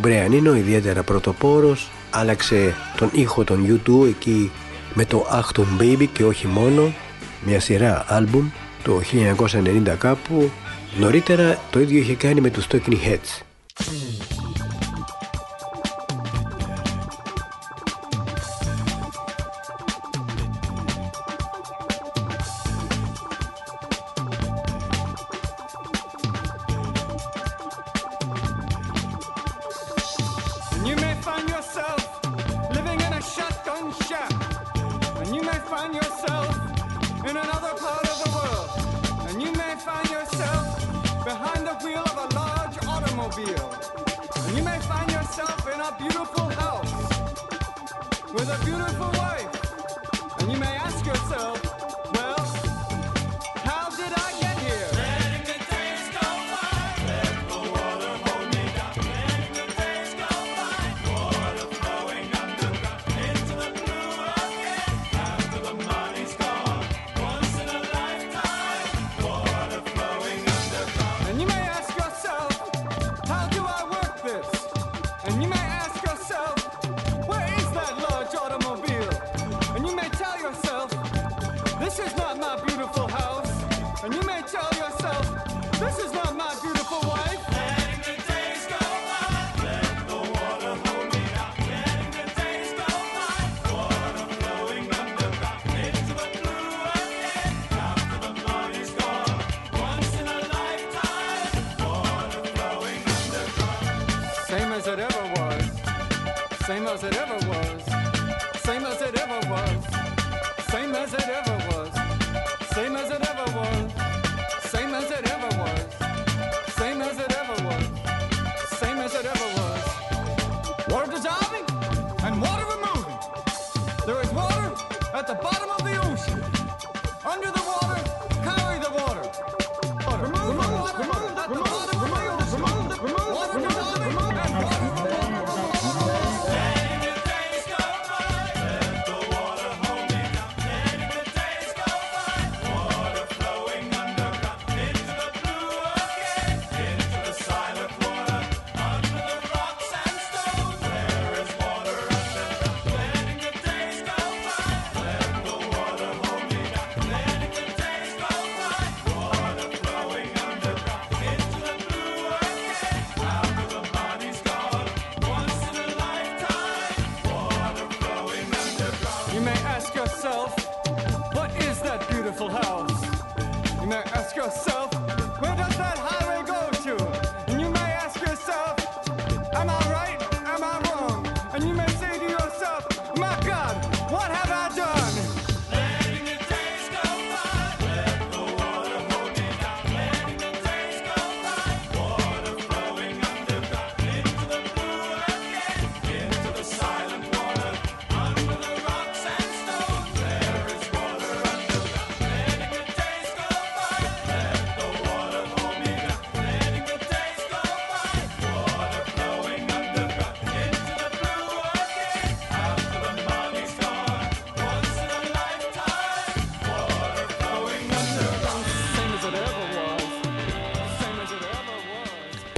[0.01, 4.51] Μπρεανίνο ιδιαίτερα πρωτοπόρος άλλαξε τον ήχο των U2 εκεί
[4.93, 6.93] με το Achtung Baby και όχι μόνο
[7.45, 8.49] μια σειρά άλμπουμ
[8.83, 9.01] το
[9.87, 10.51] 1990 κάπου.
[10.99, 13.41] Νωρίτερα το ίδιο είχε κάνει με τους Talking Heads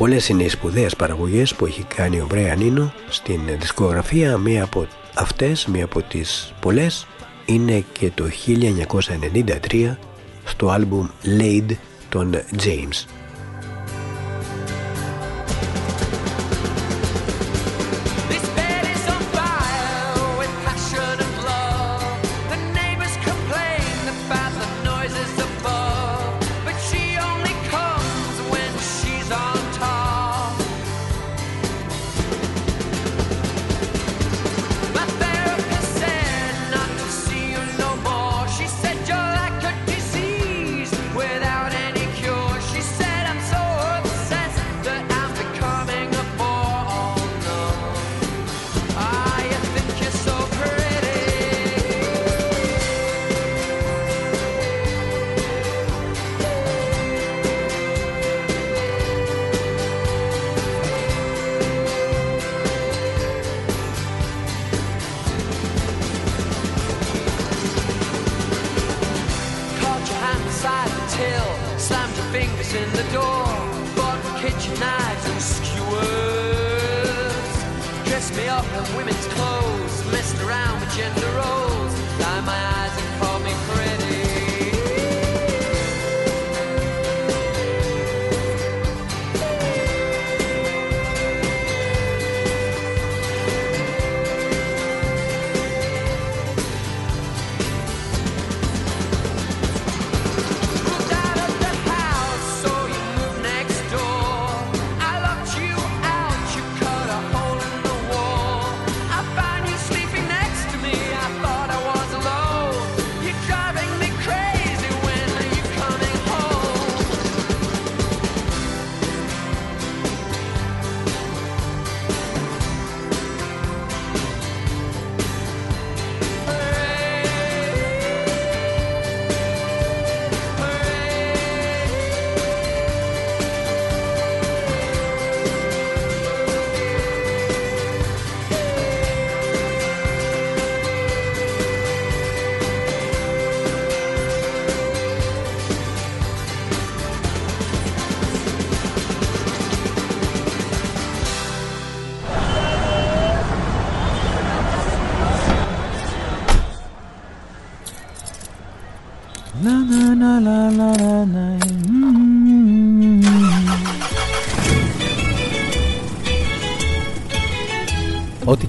[0.03, 4.37] Πολλές είναι οι σπουδαίες παραγωγές που έχει κάνει ο Μπρέαν στην δισκογραφία.
[4.37, 7.07] Μία από αυτές, μία από τις πολλές,
[7.45, 9.97] είναι και το 1993
[10.45, 11.07] στο άλμπουμ
[11.39, 11.75] Laid
[12.09, 13.22] των James.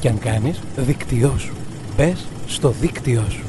[0.04, 1.52] Και αν κάνεις, δίκτυό σου.
[1.96, 3.43] Μπες στο δίκτυό σου.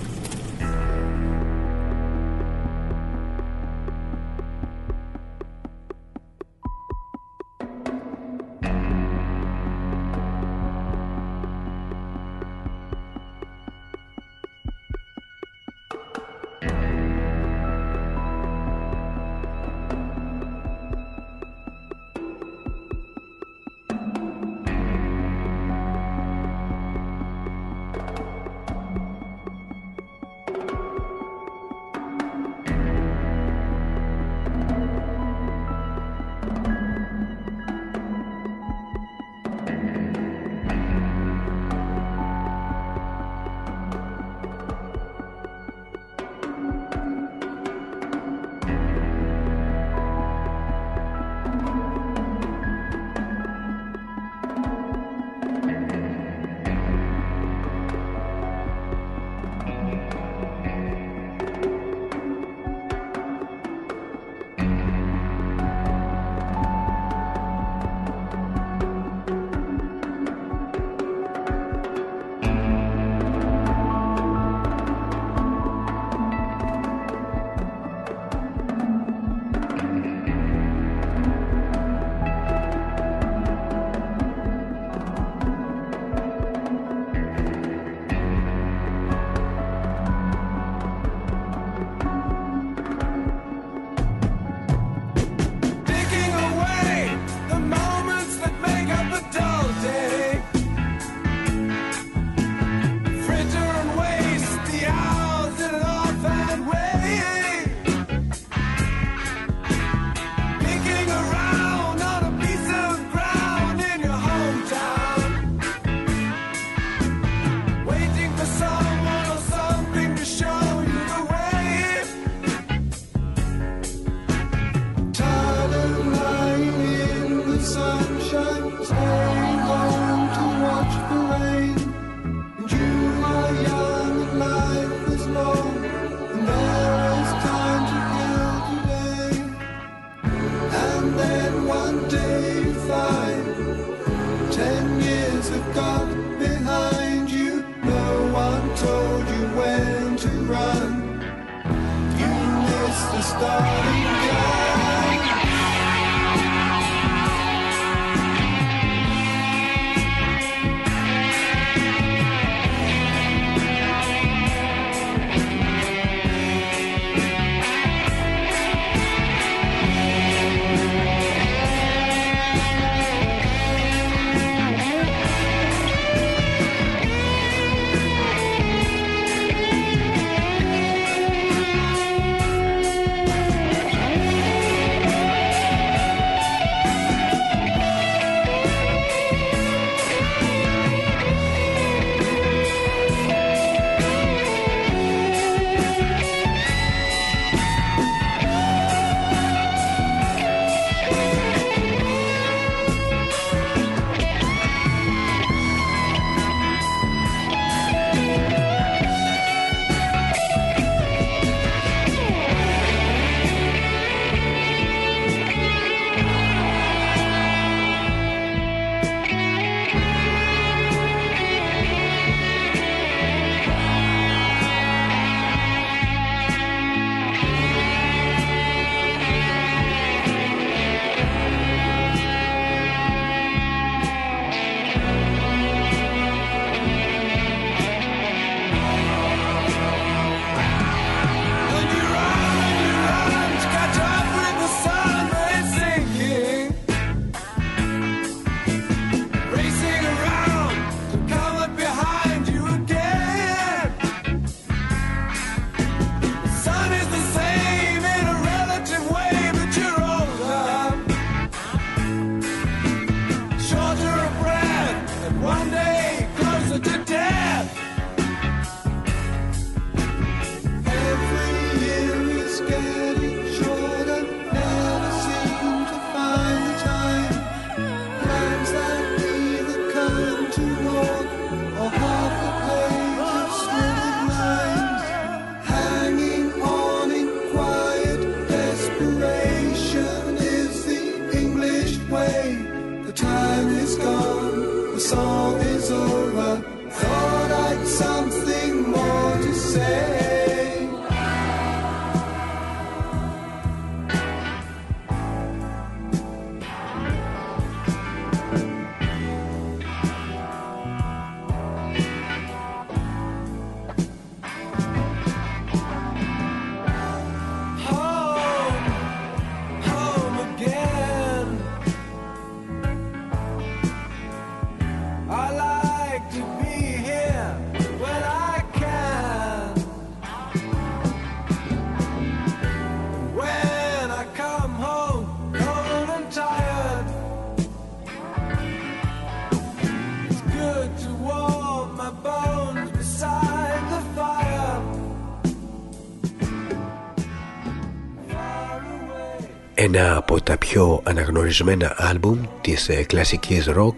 [350.45, 353.95] Τα πιο αναγνωρισμένα άλμπουμ της ε, κλασικής rock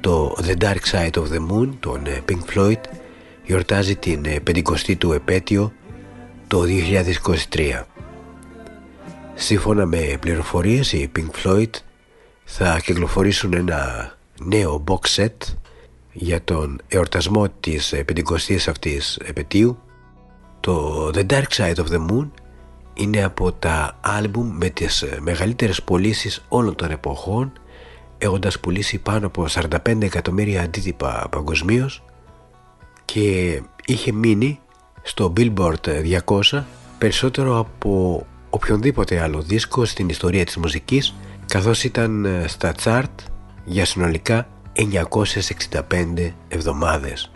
[0.00, 2.80] το The Dark Side of the Moon των ε, Pink Floyd
[3.44, 5.72] γιορτάζει την 50η του επέτειο
[6.46, 6.62] το
[7.52, 7.82] 2023
[9.34, 11.70] Σύμφωνα με πληροφορίες οι Pink Floyd
[12.44, 15.54] θα κυκλοφορήσουν ένα νέο box set
[16.12, 19.78] για τον εορτασμό της 50ης αυτής επαιτίου
[20.60, 22.28] το The Dark Side of the Moon
[22.96, 27.52] είναι από τα άλμπουμ με τις μεγαλύτερες πωλήσεις όλων των εποχών
[28.18, 32.02] έχοντας πουλήσει πάνω από 45 εκατομμύρια αντίτυπα παγκοσμίως
[33.04, 34.60] και είχε μείνει
[35.02, 35.74] στο Billboard
[36.24, 36.62] 200
[36.98, 41.14] περισσότερο από οποιονδήποτε άλλο δίσκο στην ιστορία της μουσικής
[41.46, 43.14] καθώς ήταν στα chart
[43.64, 47.30] για συνολικά 965 εβδομάδες.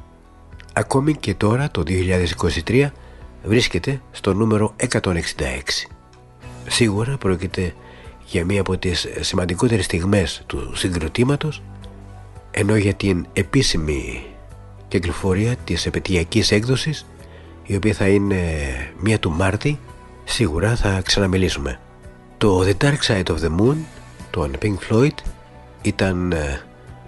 [0.73, 1.83] Ακόμη και τώρα το
[2.67, 2.87] 2023
[3.45, 5.13] βρίσκεται στο νούμερο 166.
[6.67, 7.75] Σίγουρα πρόκειται
[8.27, 11.63] για μία από τις σημαντικότερες στιγμές του συγκροτήματος
[12.51, 14.23] ενώ για την επίσημη
[14.89, 17.07] κυκλοφορία της επαιτειακής έκδοσης
[17.67, 18.37] η οποία θα είναι
[19.01, 19.79] μία του Μάρτη
[20.25, 21.81] σίγουρα θα ξαναμιλήσουμε.
[22.39, 23.77] Το The Dark Side of the Moon
[24.31, 25.15] των Pink Floyd
[25.83, 26.61] ήταν ε,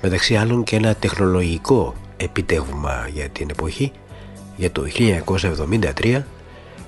[0.02, 3.92] μεταξύ άλλων και ένα τεχνολογικό επιτεύγμα για την εποχή
[4.62, 4.84] για το
[6.02, 6.22] 1973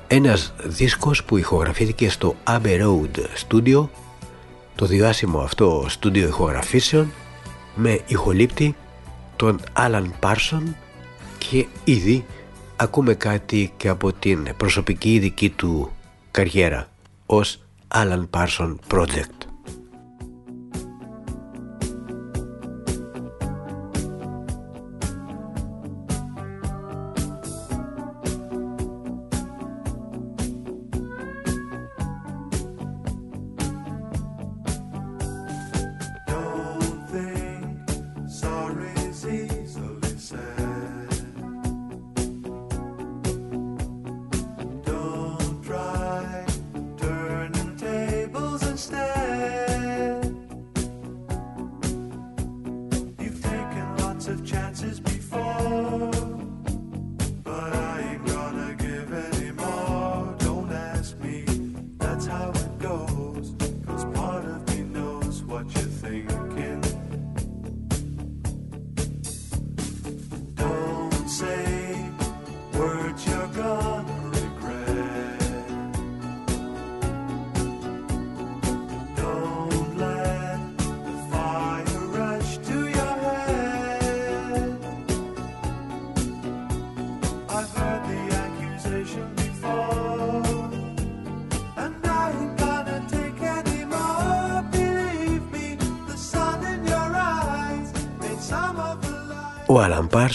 [0.06, 3.18] ένας δίσκος που ηχογραφήθηκε στο Abbey Road
[3.48, 3.88] Studio
[4.74, 7.12] το διάσημο αυτό στούντιο ηχογραφήσεων
[7.74, 8.76] με ηχολήπτη
[9.36, 10.62] τον Alan Parson
[11.38, 12.24] και ήδη
[12.76, 15.90] ακούμε κάτι και από την προσωπική δική του
[16.30, 16.88] καριέρα
[17.26, 19.44] ως Alan Parson Project.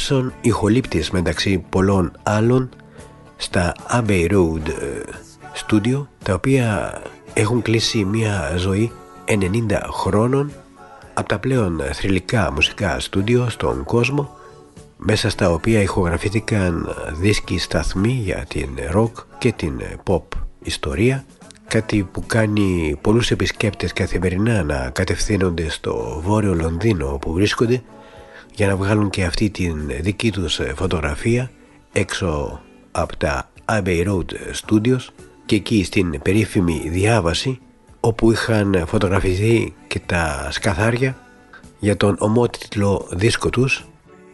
[0.09, 2.69] Άλαν Πάρσον, ηχολήπτης μεταξύ πολλών άλλων
[3.37, 5.03] στα Abbey Road ε,
[5.65, 7.01] Studio, τα οποία
[7.33, 8.91] έχουν κλείσει μια ζωή
[9.25, 10.51] 90 χρόνων
[11.13, 14.29] από τα πλέον θρηλυκά μουσικά στούντιο στον κόσμο
[14.97, 20.23] μέσα στα οποία ηχογραφήθηκαν δίσκοι σταθμοί για την rock και την pop
[20.63, 21.25] ιστορία
[21.67, 27.81] κάτι που κάνει πολλούς επισκέπτες καθημερινά να κατευθύνονται στο βόρειο Λονδίνο όπου βρίσκονται
[28.59, 31.51] για να βγάλουν και αυτή την δική τους φωτογραφία
[31.91, 32.61] έξω
[32.91, 34.25] από τα Abbey Road
[34.61, 35.07] Studios
[35.45, 37.59] και εκεί στην περίφημη διάβαση
[37.99, 41.17] όπου είχαν φωτογραφηθεί και τα σκαθάρια
[41.79, 43.85] για τον ομότιτλο δίσκο τους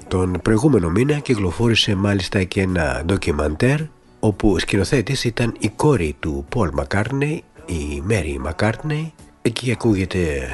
[0.08, 3.80] τον προηγούμενο μήνα κυκλοφόρησε μάλιστα και ένα ντοκιμαντέρ
[4.20, 9.12] όπου σκηνοθέτης ήταν η κόρη του Paul McCartney, η Mary McCartney.
[9.42, 10.48] Εκεί ακούγεται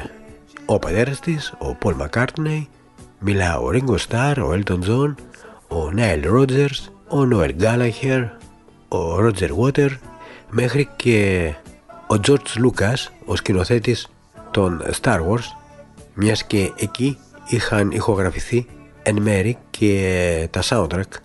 [0.66, 2.66] ο πατέρας της, ο Paul McCartney
[3.24, 5.14] Μιλά ο Ringo Starr, ο Elton John,
[5.68, 8.28] ο Nile Rodgers, ο Noel Gallagher,
[8.88, 9.88] ο Roger Water
[10.50, 11.52] μέχρι και
[12.06, 14.08] ο George Lucas, ο σκηνοθέτης
[14.50, 15.44] των Star Wars
[16.14, 17.18] μιας και εκεί
[17.48, 18.66] είχαν ηχογραφηθεί
[19.02, 21.18] εν μέρη και τα soundtrack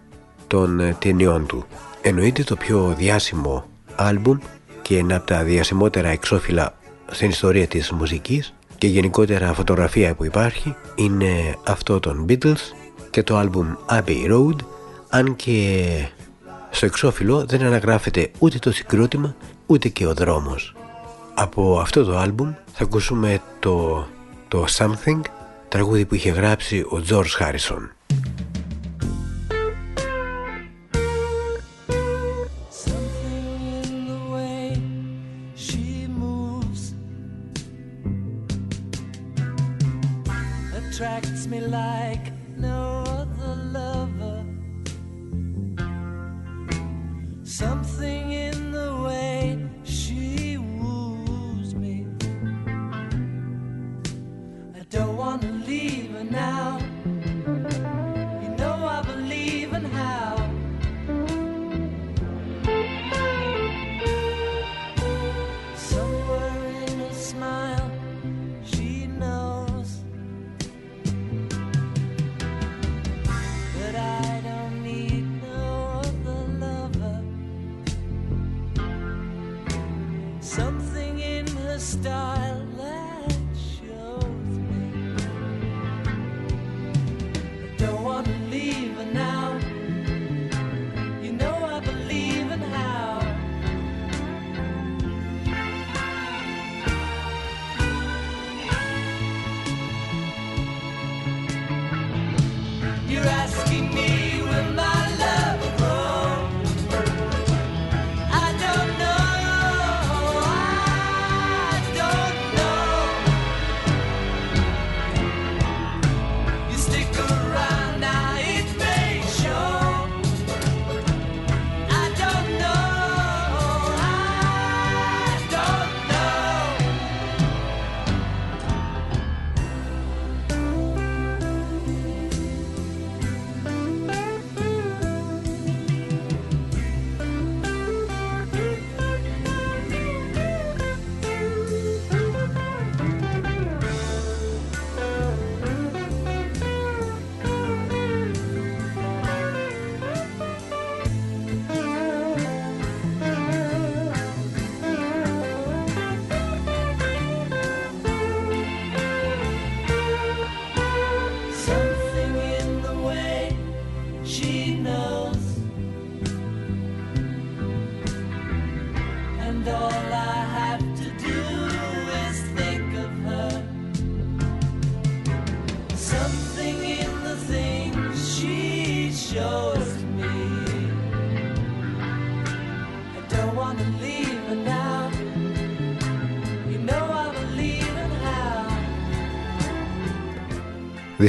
[0.48, 1.66] των ταινιών του.
[2.02, 3.66] Εννοείται το πιο διάσημο
[3.96, 4.38] άλμπουμ
[4.82, 6.74] και ένα από τα διασημότερα εξώφυλλα
[7.12, 12.74] στην ιστορία της μουσικής και γενικότερα φωτογραφία που υπάρχει είναι αυτό των Beatles
[13.10, 14.56] και το άλμπουμ Abbey Road
[15.10, 15.84] αν και
[16.70, 19.36] στο εξώφυλλο δεν αναγράφεται ούτε το συγκρότημα
[19.66, 20.76] ούτε και ο δρόμος.
[21.34, 24.08] Από αυτό το άλμπουμ θα ακούσουμε το,
[24.48, 25.22] το Something
[25.68, 27.97] τραγούδι που είχε γράψει ο George Harrison.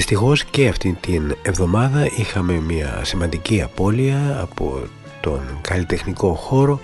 [0.08, 4.82] Δυστυχώς και αυτή την εβδομάδα είχαμε μια σημαντική απώλεια από
[5.20, 6.80] τον καλλιτεχνικό χώρο.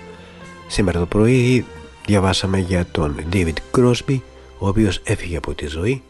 [0.67, 1.65] Σήμερα το πρωί
[2.05, 4.19] διαβάσαμε για τον David Crosby,
[4.57, 6.01] ο οποίος έφυγε από τη ζωή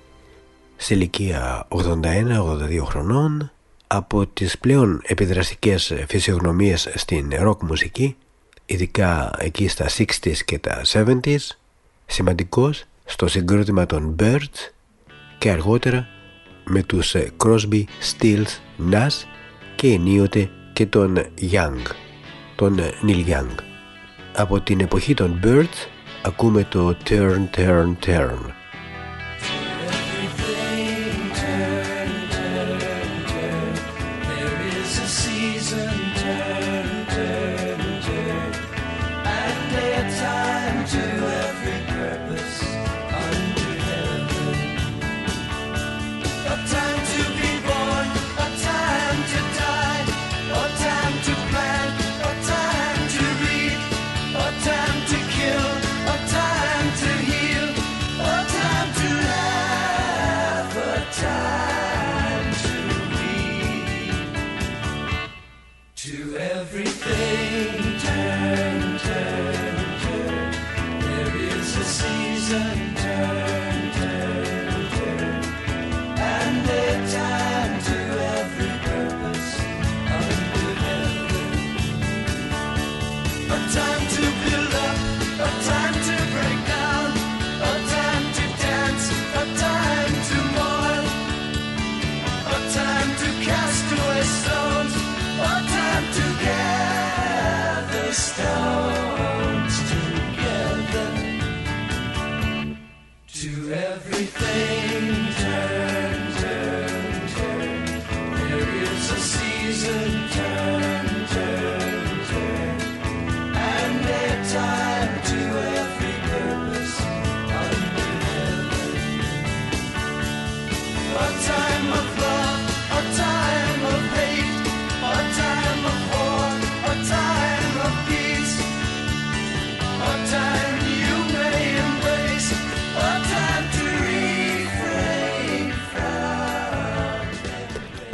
[0.75, 3.51] σε ηλικία 81-82 χρονών
[3.87, 8.15] από τις πλέον επιδραστικές φυσιογνωμίες στην ροκ μουσική,
[8.65, 11.37] ειδικά εκεί στα 60s και τα 70s,
[12.05, 14.71] σημαντικός στο συγκρότημα των Birds
[15.37, 16.14] και αργότερα
[16.65, 18.59] με τους Crosby, Stills,
[18.91, 19.23] Nash
[19.75, 21.17] και ενίοτε και τον
[21.51, 21.91] Young,
[22.55, 23.55] τον Neil Young.
[24.35, 25.87] Από την εποχή των Birds
[26.23, 28.64] ακούμε το Turn, Turn, Turn.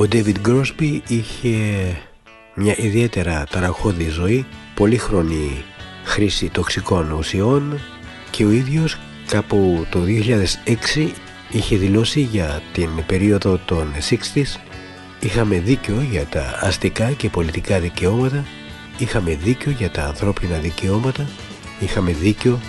[0.02, 1.58] Ο David Crosby είχε
[2.56, 4.46] μια ιδιαίτερα ταραχώδη ζωή,
[4.76, 5.64] πολύχρονη
[6.04, 7.80] χρήση τοξικών ουσιών
[8.32, 8.98] και ο ίδιος
[9.28, 10.00] κάπου το
[10.96, 11.10] 2006
[11.52, 14.60] είχε δηλώσει για την περίοδο των 60's
[15.20, 18.46] είχαμε δίκιο για τα αστικά και πολιτικά δικαιώματα
[18.98, 21.28] είχαμε δίκιο για τα ανθρώπινα δικαιώματα
[21.80, 22.60] είχαμε δίκιο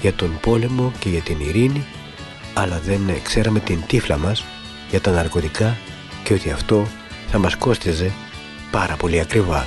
[0.00, 1.84] για τον πόλεμο και για την ειρήνη
[2.54, 4.44] αλλά δεν ξέραμε την τύφλα μας
[4.90, 5.76] για τα ναρκωτικά
[6.24, 6.86] και ότι αυτό
[7.28, 8.12] θα μας κόστιζε
[8.70, 9.66] πάρα πολύ ακριβά.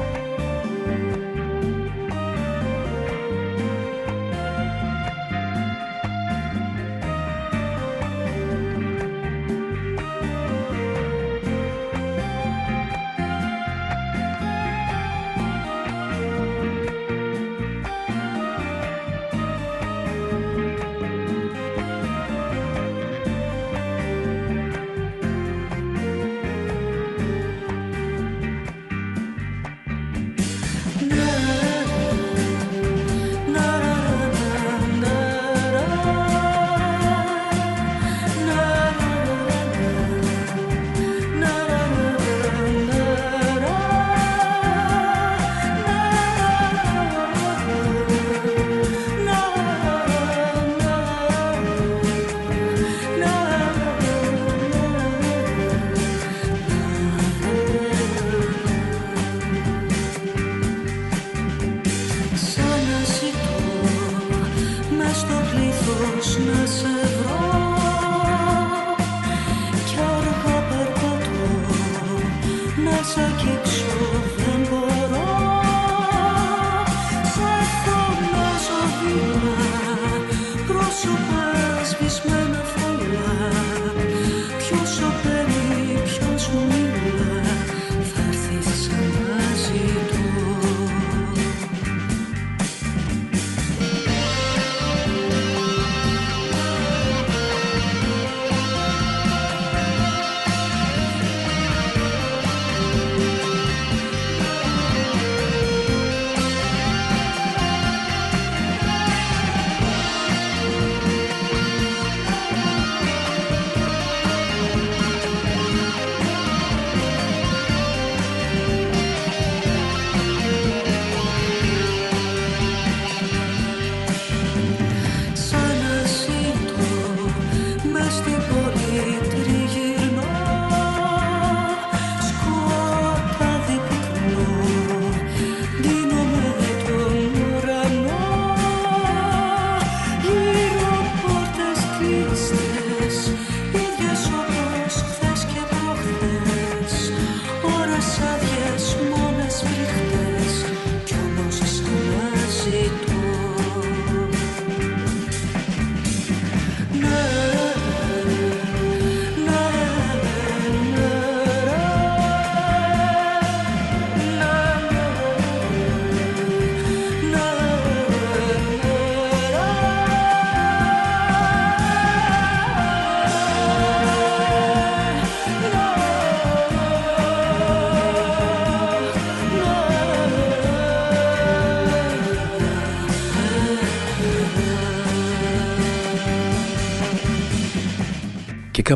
[87.19, 87.50] Lord.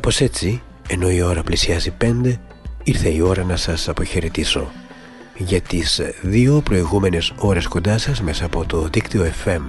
[0.06, 2.40] Κάπως έτσι, ενώ η ώρα πλησιάζει 5
[2.84, 4.72] ήρθε η ώρα να σας αποχαιρετήσω.
[5.38, 9.62] Για τις δύο προηγούμενες ώρες κοντά σας μέσα από το δίκτυο FM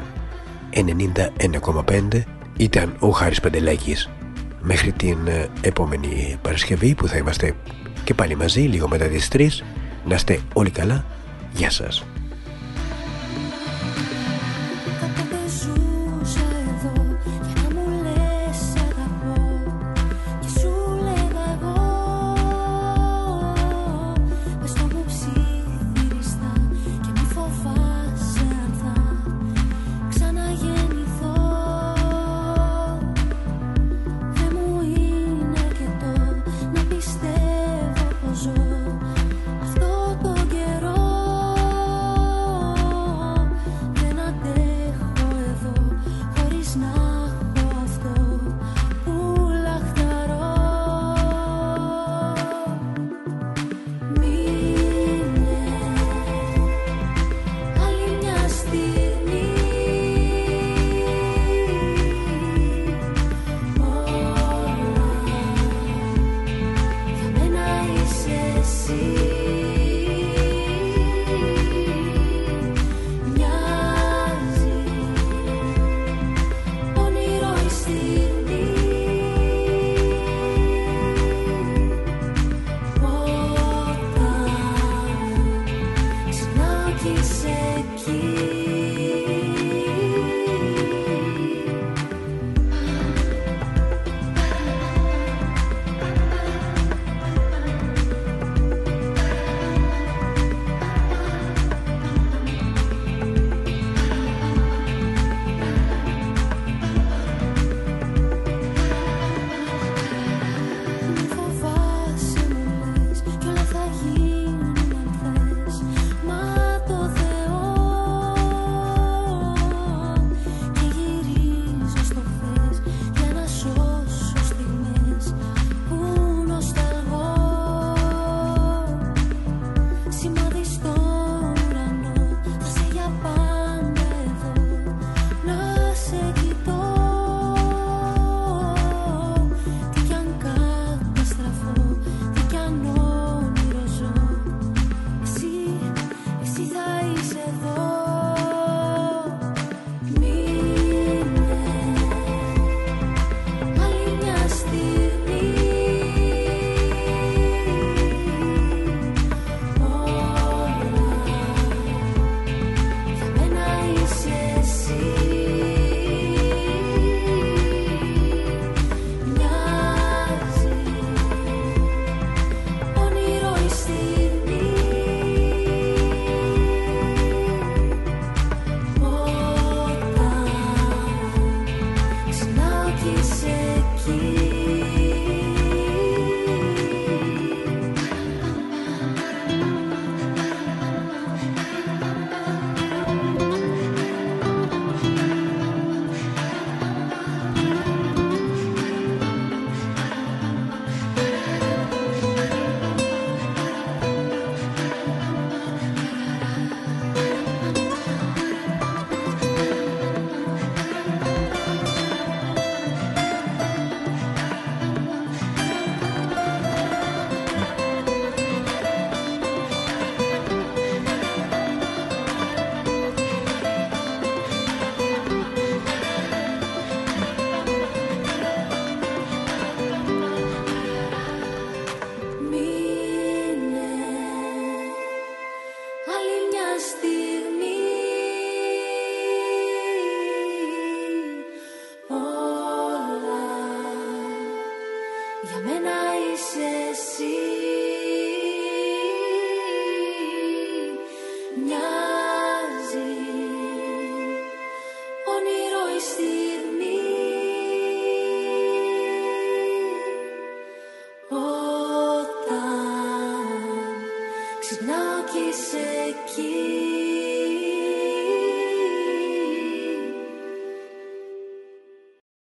[0.71, 2.23] 91,5
[2.57, 4.11] ήταν ο Χάρης Παντελάκης.
[4.61, 7.55] Μέχρι την ε, επόμενη Παρασκευή που θα είμαστε
[8.05, 9.49] και πάλι μαζί λίγο μετά τις 3,
[10.05, 11.05] να είστε όλοι καλά.
[11.53, 12.05] Γεια σας.